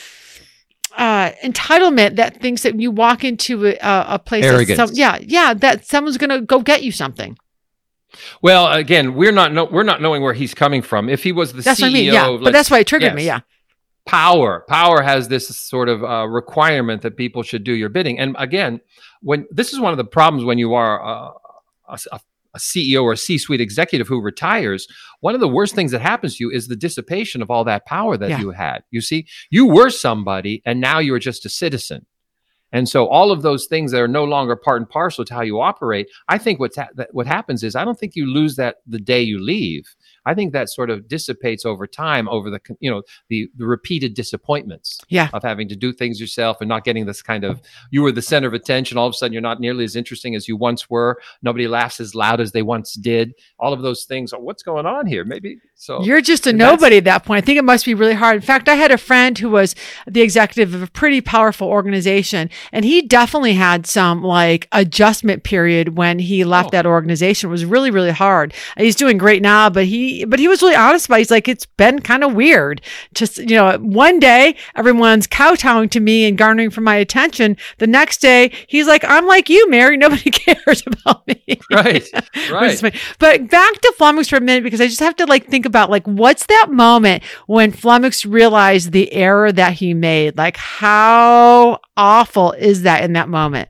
uh 0.97 1.31
entitlement 1.43 2.17
that 2.17 2.41
thinks 2.41 2.63
that 2.63 2.77
you 2.79 2.91
walk 2.91 3.23
into 3.23 3.65
a, 3.67 3.77
a 3.81 4.19
place 4.19 4.43
that 4.43 4.53
Arrogance. 4.53 4.75
some, 4.75 4.89
yeah 4.93 5.19
yeah 5.21 5.53
that 5.53 5.85
someone's 5.85 6.17
gonna 6.17 6.41
go 6.41 6.59
get 6.59 6.83
you 6.83 6.91
something 6.91 7.37
Well, 8.41 8.69
again, 8.73 9.15
we're 9.15 9.31
not 9.31 9.53
know, 9.53 9.63
we're 9.63 9.83
not 9.83 10.01
knowing 10.01 10.21
where 10.21 10.33
he's 10.33 10.53
coming 10.53 10.81
from. 10.81 11.07
If 11.07 11.23
he 11.23 11.31
was 11.31 11.53
the 11.53 11.61
that's 11.61 11.79
CEO, 11.79 11.85
i 11.85 11.89
mean 11.89 12.05
yeah 12.05 12.37
but 12.43 12.51
that's 12.51 12.69
why 12.69 12.79
it 12.79 12.87
triggered 12.87 13.15
me 13.15 13.25
yeah 13.25 13.39
power 14.05 14.65
power 14.67 15.01
has 15.01 15.27
this 15.27 15.47
sort 15.57 15.87
of 15.87 16.03
uh, 16.03 16.27
requirement 16.27 17.01
that 17.03 17.15
people 17.15 17.43
should 17.43 17.63
do 17.63 17.73
your 17.73 17.89
bidding 17.89 18.17
and 18.19 18.35
again 18.39 18.81
when 19.21 19.45
this 19.51 19.71
is 19.73 19.79
one 19.79 19.91
of 19.91 19.97
the 19.97 20.03
problems 20.03 20.43
when 20.43 20.57
you 20.57 20.73
are 20.73 21.03
uh, 21.05 21.31
a, 21.89 21.99
a, 22.11 22.19
a 22.55 22.57
ceo 22.59 23.03
or 23.03 23.13
a 23.13 23.17
c-suite 23.17 23.61
executive 23.61 24.07
who 24.07 24.19
retires 24.19 24.87
one 25.19 25.35
of 25.35 25.39
the 25.39 25.47
worst 25.47 25.75
things 25.75 25.91
that 25.91 26.01
happens 26.01 26.35
to 26.37 26.43
you 26.43 26.49
is 26.51 26.67
the 26.67 26.75
dissipation 26.75 27.41
of 27.43 27.51
all 27.51 27.63
that 27.63 27.85
power 27.85 28.17
that 28.17 28.31
Yeah. 28.31 28.39
you 28.39 28.51
had 28.51 28.83
you 28.89 29.01
see 29.01 29.27
you 29.51 29.67
were 29.67 29.91
somebody 29.91 30.63
and 30.65 30.81
now 30.81 30.97
you're 30.97 31.19
just 31.19 31.45
a 31.45 31.49
citizen 31.49 32.05
and 32.73 32.87
so 32.87 33.05
all 33.07 33.31
of 33.31 33.41
those 33.41 33.67
things 33.67 33.91
that 33.91 34.01
are 34.01 34.07
no 34.07 34.23
longer 34.23 34.55
part 34.55 34.81
and 34.81 34.89
parcel 34.89 35.25
to 35.25 35.33
how 35.33 35.41
you 35.41 35.59
operate, 35.59 36.07
I 36.29 36.37
think 36.37 36.57
what's 36.57 36.77
ha- 36.77 36.87
what 37.11 37.27
happens 37.27 37.63
is 37.63 37.75
I 37.75 37.83
don't 37.83 37.99
think 37.99 38.15
you 38.15 38.25
lose 38.25 38.55
that 38.55 38.77
the 38.87 38.97
day 38.97 39.21
you 39.21 39.43
leave. 39.43 39.93
I 40.25 40.33
think 40.33 40.53
that 40.53 40.69
sort 40.69 40.89
of 40.89 41.07
dissipates 41.07 41.65
over 41.65 41.87
time 41.87 42.29
over 42.29 42.49
the 42.49 42.59
you 42.79 42.89
know 42.91 43.03
the, 43.29 43.49
the 43.57 43.65
repeated 43.65 44.13
disappointments 44.13 44.99
Yeah. 45.09 45.29
of 45.33 45.43
having 45.43 45.67
to 45.69 45.75
do 45.75 45.91
things 45.93 46.19
yourself 46.19 46.57
and 46.61 46.69
not 46.69 46.83
getting 46.83 47.05
this 47.05 47.21
kind 47.21 47.43
of 47.43 47.61
you 47.91 48.01
were 48.01 48.11
the 48.11 48.21
center 48.21 48.47
of 48.47 48.53
attention. 48.53 48.97
All 48.97 49.07
of 49.07 49.11
a 49.11 49.13
sudden 49.17 49.33
you're 49.33 49.41
not 49.41 49.59
nearly 49.59 49.83
as 49.83 49.95
interesting 49.95 50.35
as 50.35 50.47
you 50.47 50.55
once 50.57 50.89
were. 50.89 51.19
Nobody 51.41 51.67
laughs 51.67 51.99
as 51.99 52.13
loud 52.15 52.39
as 52.39 52.51
they 52.51 52.61
once 52.61 52.93
did. 52.93 53.33
All 53.59 53.73
of 53.73 53.81
those 53.81 54.05
things. 54.05 54.33
Oh, 54.33 54.39
what's 54.39 54.63
going 54.63 54.85
on 54.85 55.07
here? 55.07 55.25
Maybe 55.25 55.57
so 55.81 56.03
You're 56.03 56.21
just 56.21 56.45
a 56.45 56.53
nobody 56.53 56.97
at 56.97 57.05
that 57.05 57.25
point. 57.25 57.43
I 57.43 57.45
think 57.45 57.57
it 57.57 57.63
must 57.63 57.85
be 57.85 57.95
really 57.95 58.13
hard. 58.13 58.35
In 58.35 58.41
fact, 58.43 58.69
I 58.69 58.75
had 58.75 58.91
a 58.91 58.99
friend 58.99 59.35
who 59.35 59.49
was 59.49 59.73
the 60.05 60.21
executive 60.21 60.75
of 60.75 60.83
a 60.83 60.87
pretty 60.87 61.21
powerful 61.21 61.67
organization, 61.67 62.51
and 62.71 62.85
he 62.85 63.01
definitely 63.01 63.53
had 63.53 63.87
some 63.87 64.21
like 64.21 64.67
adjustment 64.71 65.41
period 65.43 65.97
when 65.97 66.19
he 66.19 66.43
left 66.43 66.67
Oh. 66.67 66.71
that 66.73 66.85
organization. 66.85 67.49
It 67.49 67.51
was 67.51 67.65
really, 67.65 67.89
really 67.89 68.11
hard. 68.11 68.53
He's 68.77 68.95
doing 68.95 69.17
great 69.17 69.41
now, 69.41 69.71
but 69.71 69.85
he 69.85 70.23
but 70.25 70.37
he 70.37 70.47
was 70.47 70.61
really 70.61 70.75
honest 70.75 71.07
about 71.07 71.15
it. 71.15 71.21
He's 71.21 71.31
like, 71.31 71.47
it's 71.47 71.65
been 71.65 71.99
kind 71.99 72.23
of 72.23 72.35
weird. 72.35 72.81
Just 73.15 73.39
you 73.39 73.55
know, 73.55 73.75
one 73.79 74.19
day 74.19 74.55
everyone's 74.75 75.25
kowtowing 75.25 75.89
to 75.89 75.99
me 75.99 76.25
and 76.27 76.37
garnering 76.37 76.69
for 76.69 76.81
my 76.81 76.95
attention. 76.95 77.57
The 77.79 77.87
next 77.87 78.21
day, 78.21 78.51
he's 78.67 78.85
like, 78.85 79.03
I'm 79.03 79.25
like 79.25 79.49
you, 79.49 79.67
Mary. 79.67 79.97
Nobody 80.01 80.29
cares 80.29 80.83
about 80.85 81.25
me. 81.27 81.41
right 81.71 82.07
right. 82.51 82.93
But 83.17 83.49
back 83.49 83.73
to 83.81 83.93
Flummox 83.99 84.29
for 84.29 84.35
a 84.35 84.41
minute 84.41 84.63
because 84.63 84.79
I 84.79 84.85
just 84.85 84.99
have 84.99 85.15
to 85.15 85.25
like 85.25 85.47
think 85.47 85.65
about 85.71 85.89
like 85.89 86.05
what's 86.05 86.45
that 86.47 86.67
moment 86.69 87.23
when 87.47 87.71
Flummox 87.71 88.29
realized 88.29 88.91
the 88.91 89.11
error 89.13 89.51
that 89.51 89.73
he 89.73 89.93
made? 89.93 90.37
Like 90.37 90.57
how 90.57 91.79
awful 91.95 92.51
is 92.53 92.81
that 92.83 93.03
in 93.03 93.13
that 93.13 93.29
moment? 93.29 93.69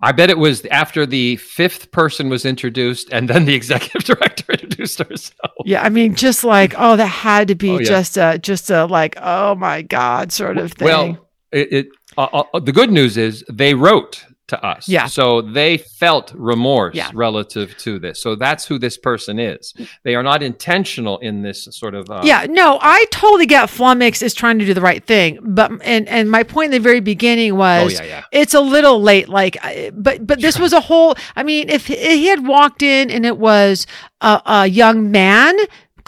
I 0.00 0.10
bet 0.10 0.28
it 0.28 0.38
was 0.38 0.64
after 0.72 1.06
the 1.06 1.36
fifth 1.36 1.92
person 1.92 2.28
was 2.28 2.44
introduced 2.44 3.08
and 3.12 3.28
then 3.28 3.44
the 3.44 3.54
executive 3.60 4.04
director 4.04 4.52
introduced 4.54 4.98
herself. 4.98 5.52
Yeah, 5.64 5.82
I 5.82 5.88
mean, 5.88 6.14
just 6.14 6.42
like 6.44 6.74
oh, 6.78 6.96
that 6.96 7.06
had 7.06 7.48
to 7.48 7.54
be 7.54 7.70
Oh, 7.70 7.78
yeah. 7.78 7.84
just 7.86 8.16
a 8.16 8.38
just 8.42 8.70
a 8.70 8.86
like 8.86 9.16
oh 9.20 9.54
my 9.54 9.82
god 9.82 10.32
sort 10.32 10.58
of 10.58 10.72
thing. 10.72 10.86
Well, 10.86 11.28
it, 11.52 11.72
it 11.72 11.88
uh, 12.16 12.44
uh, 12.52 12.58
the 12.60 12.72
good 12.72 12.90
news 12.90 13.16
is 13.16 13.44
they 13.52 13.74
wrote 13.74 14.24
to 14.48 14.64
us. 14.64 14.88
Yeah. 14.88 15.06
So 15.06 15.40
they 15.42 15.78
felt 15.78 16.32
remorse 16.34 16.94
Yeah. 16.94 17.10
relative 17.14 17.76
to 17.78 17.98
this. 17.98 18.20
So 18.20 18.34
that's 18.34 18.66
who 18.66 18.78
this 18.78 18.96
person 18.98 19.38
is. 19.38 19.72
They 20.04 20.14
are 20.14 20.22
not 20.22 20.42
intentional 20.42 21.18
in 21.18 21.42
this 21.42 21.68
sort 21.70 21.94
of. 21.94 22.10
Uh, 22.10 22.22
yeah, 22.24 22.46
no, 22.48 22.78
I 22.80 23.06
totally 23.10 23.46
get 23.46 23.68
Flummox 23.68 24.22
is 24.22 24.34
trying 24.34 24.58
to 24.58 24.64
do 24.64 24.74
the 24.74 24.80
right 24.80 25.04
thing, 25.04 25.38
but 25.42 25.70
and 25.84 26.08
and 26.08 26.30
my 26.30 26.42
point 26.42 26.66
in 26.66 26.70
the 26.72 26.80
very 26.80 27.00
beginning 27.00 27.56
was 27.56 27.82
Oh 27.82 27.84
was 27.84 27.94
yeah, 27.94 28.04
yeah. 28.04 28.22
it's 28.32 28.54
a 28.54 28.60
little 28.60 29.00
late 29.00 29.28
like 29.28 29.56
but 29.92 30.26
but 30.26 30.40
this 30.40 30.58
was 30.58 30.72
a 30.72 30.80
whole 30.80 31.14
i 31.36 31.42
mean 31.42 31.68
if 31.68 31.86
he 31.86 32.26
had 32.26 32.46
walked 32.46 32.82
in 32.82 33.10
and 33.10 33.24
it 33.26 33.38
was 33.38 33.86
a, 34.20 34.40
a 34.46 34.66
young 34.66 35.10
man 35.10 35.54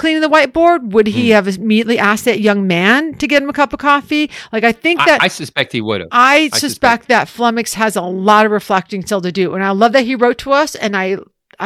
cleaning 0.01 0.23
the 0.27 0.31
whiteboard 0.35 0.81
would 0.95 1.07
he 1.07 1.27
Hmm. 1.29 1.35
have 1.37 1.47
immediately 1.49 1.99
asked 1.99 2.25
that 2.25 2.41
young 2.41 2.67
man 2.67 3.13
to 3.21 3.27
get 3.27 3.43
him 3.43 3.51
a 3.51 3.53
cup 3.61 3.73
of 3.75 3.79
coffee 3.79 4.31
like 4.53 4.65
i 4.65 4.73
think 4.73 4.99
that 5.09 5.21
I, 5.21 5.27
I 5.27 5.29
suspect 5.29 5.73
he 5.73 5.83
would 5.89 6.01
have. 6.01 6.09
I, 6.11 6.37
I 6.37 6.49
suspect, 6.49 6.61
suspect- 6.61 7.09
that 7.09 7.29
Flummox 7.29 7.75
has 7.75 7.97
a 7.97 8.03
lot 8.03 8.47
of 8.47 8.53
reflecting 8.53 9.05
still 9.05 9.21
to 9.21 9.31
do. 9.33 9.55
And 9.55 9.63
I 9.63 9.71
love 9.83 9.93
that 9.93 10.05
he 10.11 10.15
wrote 10.23 10.39
to 10.39 10.53
us 10.53 10.75
and 10.75 10.97
I 10.97 11.19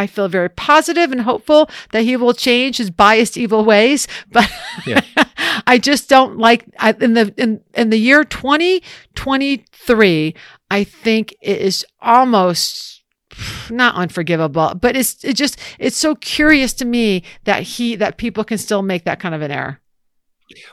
I 0.02 0.08
feel 0.08 0.26
very 0.28 0.50
positive 0.50 1.12
and 1.12 1.20
hopeful 1.20 1.70
that 1.92 2.02
he 2.02 2.16
will 2.16 2.34
change 2.34 2.78
his 2.78 2.90
biased 2.90 3.36
evil 3.36 3.64
ways. 3.64 4.08
But 4.32 4.50
Yeah. 4.86 5.02
I 5.72 5.78
just 5.78 6.08
don't 6.08 6.36
like 6.46 6.64
I, 6.86 6.90
in 7.00 7.14
the 7.14 7.32
in, 7.36 7.60
in 7.74 7.90
the 7.90 7.98
year 8.08 8.24
2023, 9.14 10.34
I 10.70 10.84
think 10.84 11.32
it 11.40 11.60
is 11.60 11.84
almost 12.00 12.93
not 13.70 13.94
unforgivable, 13.94 14.74
but 14.74 14.96
it's 14.96 15.24
it 15.24 15.34
just 15.34 15.58
it's 15.78 15.96
so 15.96 16.14
curious 16.14 16.72
to 16.74 16.84
me 16.84 17.22
that 17.44 17.62
he 17.62 17.96
that 17.96 18.16
people 18.16 18.44
can 18.44 18.58
still 18.58 18.82
make 18.82 19.04
that 19.04 19.20
kind 19.20 19.34
of 19.34 19.42
an 19.42 19.50
error. 19.50 19.80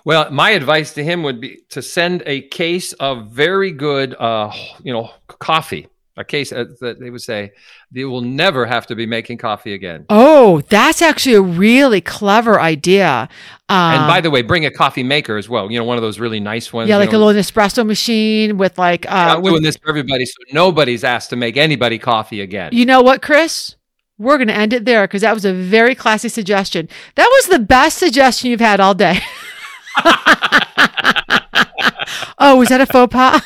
Well, 0.05 0.29
my 0.31 0.51
advice 0.51 0.93
to 0.95 1.03
him 1.03 1.23
would 1.23 1.39
be 1.39 1.61
to 1.69 1.81
send 1.81 2.23
a 2.25 2.41
case 2.41 2.93
of 2.93 3.31
very 3.31 3.71
good, 3.71 4.13
uh, 4.15 4.51
you 4.83 4.91
know, 4.91 5.11
coffee. 5.27 5.87
A 6.17 6.25
case 6.25 6.51
uh, 6.51 6.65
that 6.81 6.99
they 6.99 7.09
would 7.09 7.21
say 7.21 7.53
they 7.89 8.03
will 8.03 8.19
never 8.21 8.65
have 8.65 8.85
to 8.87 8.95
be 8.95 9.05
making 9.05 9.37
coffee 9.37 9.73
again. 9.73 10.05
Oh, 10.09 10.59
that's 10.61 11.01
actually 11.01 11.35
a 11.35 11.41
really 11.41 12.01
clever 12.01 12.59
idea. 12.59 13.29
Um, 13.69 13.77
and 13.95 14.07
by 14.07 14.19
the 14.19 14.29
way, 14.29 14.41
bring 14.41 14.65
a 14.65 14.71
coffee 14.71 15.03
maker 15.03 15.37
as 15.37 15.47
well. 15.47 15.71
You 15.71 15.79
know, 15.79 15.85
one 15.85 15.97
of 15.97 16.01
those 16.01 16.19
really 16.19 16.41
nice 16.41 16.73
ones. 16.73 16.89
yeah, 16.89 16.97
like 16.97 17.13
know, 17.13 17.19
a 17.19 17.23
little 17.23 17.41
Nespresso 17.41 17.85
machine 17.85 18.57
with 18.57 18.77
like 18.77 19.05
uh, 19.05 19.35
I'm 19.37 19.41
with- 19.41 19.53
doing 19.53 19.63
this 19.63 19.77
for 19.77 19.87
everybody, 19.89 20.25
so 20.25 20.35
nobody's 20.51 21.05
asked 21.05 21.29
to 21.29 21.37
make 21.37 21.55
anybody 21.55 21.97
coffee 21.97 22.41
again. 22.41 22.71
you 22.73 22.85
know 22.85 23.01
what, 23.01 23.21
Chris? 23.21 23.77
We're 24.17 24.37
going 24.37 24.49
to 24.49 24.55
end 24.55 24.73
it 24.73 24.85
there 24.85 25.07
because 25.07 25.21
that 25.21 25.33
was 25.33 25.45
a 25.45 25.53
very 25.53 25.95
classy 25.95 26.29
suggestion. 26.29 26.89
That 27.15 27.27
was 27.27 27.47
the 27.47 27.57
best 27.59 27.97
suggestion 27.97 28.51
you've 28.51 28.59
had 28.59 28.79
all 28.79 28.93
day. 28.93 29.19
oh, 32.41 32.57
was 32.57 32.69
that 32.69 32.81
a 32.81 32.85
faux 32.85 33.13
pas? 33.13 33.41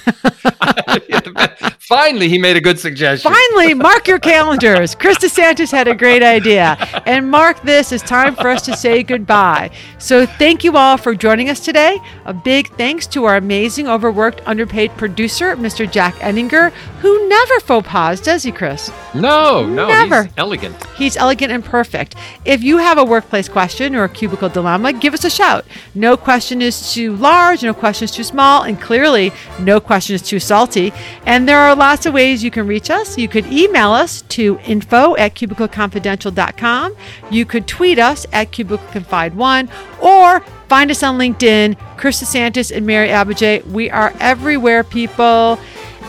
Finally, 1.79 2.29
he 2.29 2.39
made 2.39 2.57
a 2.57 2.61
good 2.61 2.79
suggestion. 2.79 3.31
Finally, 3.31 3.75
mark 3.75 4.07
your 4.07 4.17
calendars. 4.33 4.95
Chris 4.95 5.19
DeSantis 5.19 5.71
had 5.71 5.87
a 5.87 5.93
great 5.93 6.23
idea. 6.23 6.75
And 7.05 7.29
mark 7.29 7.61
this, 7.61 7.91
it's 7.91 8.03
time 8.03 8.35
for 8.35 8.49
us 8.49 8.63
to 8.63 8.75
say 8.75 9.03
goodbye. 9.03 9.69
So 9.99 10.25
thank 10.25 10.63
you 10.63 10.77
all 10.77 10.97
for 10.97 11.13
joining 11.13 11.49
us 11.49 11.59
today. 11.59 11.99
A 12.25 12.33
big 12.33 12.69
thanks 12.75 13.05
to 13.07 13.25
our 13.25 13.37
amazing, 13.37 13.87
overworked, 13.87 14.41
underpaid 14.47 14.97
producer, 14.97 15.55
Mr. 15.55 15.89
Jack 15.89 16.15
Enninger, 16.15 16.71
who 17.01 17.29
never 17.29 17.59
faux 17.59 17.87
pas, 17.87 18.19
does 18.19 18.41
he, 18.41 18.51
Chris? 18.51 18.91
No, 19.13 19.63
no, 19.65 19.87
Never. 19.87 20.23
he's 20.23 20.33
elegant. 20.37 20.85
He's 20.95 21.17
elegant 21.17 21.51
and 21.51 21.63
perfect. 21.63 22.15
If 22.45 22.63
you 22.63 22.77
have 22.77 22.97
a 22.97 23.03
workplace 23.05 23.47
question 23.47 23.95
or 23.95 24.05
a 24.05 24.09
cubicle 24.09 24.49
dilemma, 24.49 24.91
give 24.93 25.13
us 25.13 25.23
a 25.23 25.29
shout. 25.29 25.65
No 25.93 26.17
question 26.17 26.63
is 26.63 26.93
too 26.93 27.15
large, 27.15 27.61
no 27.61 27.73
question 27.75 28.05
is 28.05 28.11
too 28.11 28.23
small, 28.23 28.63
and 28.63 28.81
clearly 28.85 29.31
no 29.59 29.79
question 29.79 30.13
is 30.15 30.21
too 30.21 30.39
salty. 30.39 30.93
And 31.25 31.49
there 31.49 31.59
are 31.59 31.75
lots 31.75 32.05
of 32.05 32.13
ways 32.13 32.43
you 32.43 32.51
can 32.51 32.67
reach 32.67 32.89
us. 32.89 33.17
You 33.17 33.27
could 33.27 33.45
email 33.47 33.91
us 33.91 34.21
to 34.37 34.59
info 34.65 35.15
at 35.17 35.33
cubicleconfidential.com. 35.35 36.95
You 37.31 37.45
could 37.45 37.67
tweet 37.67 37.97
us 37.99 38.25
at 38.31 38.51
cubicleconfide1 38.51 39.69
or 40.01 40.39
find 40.69 40.91
us 40.91 41.03
on 41.03 41.17
LinkedIn, 41.17 41.77
Chris 41.97 42.21
DeSantis 42.21 42.75
and 42.75 42.85
Mary 42.85 43.09
Abbajay. 43.09 43.65
We 43.67 43.89
are 43.89 44.13
everywhere, 44.19 44.83
people. 44.83 45.59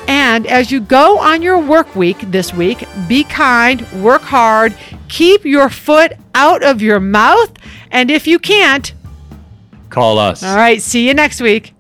And 0.08 0.46
as 0.46 0.70
you 0.70 0.80
go 0.80 1.18
on 1.18 1.42
your 1.42 1.58
work 1.58 1.96
week 1.96 2.18
this 2.30 2.54
week, 2.54 2.86
be 3.08 3.24
kind, 3.24 3.80
work 4.04 4.22
hard, 4.22 4.74
keep 5.08 5.44
your 5.44 5.68
foot 5.68 6.12
out 6.34 6.62
of 6.62 6.80
your 6.80 7.00
mouth. 7.00 7.52
And 7.90 8.10
if 8.10 8.26
you 8.26 8.38
can't, 8.38 8.92
Call 9.88 10.18
us. 10.18 10.42
all 10.42 10.56
right, 10.56 10.82
see 10.82 11.06
you 11.08 11.14
next 11.14 11.40
week. 11.40 11.72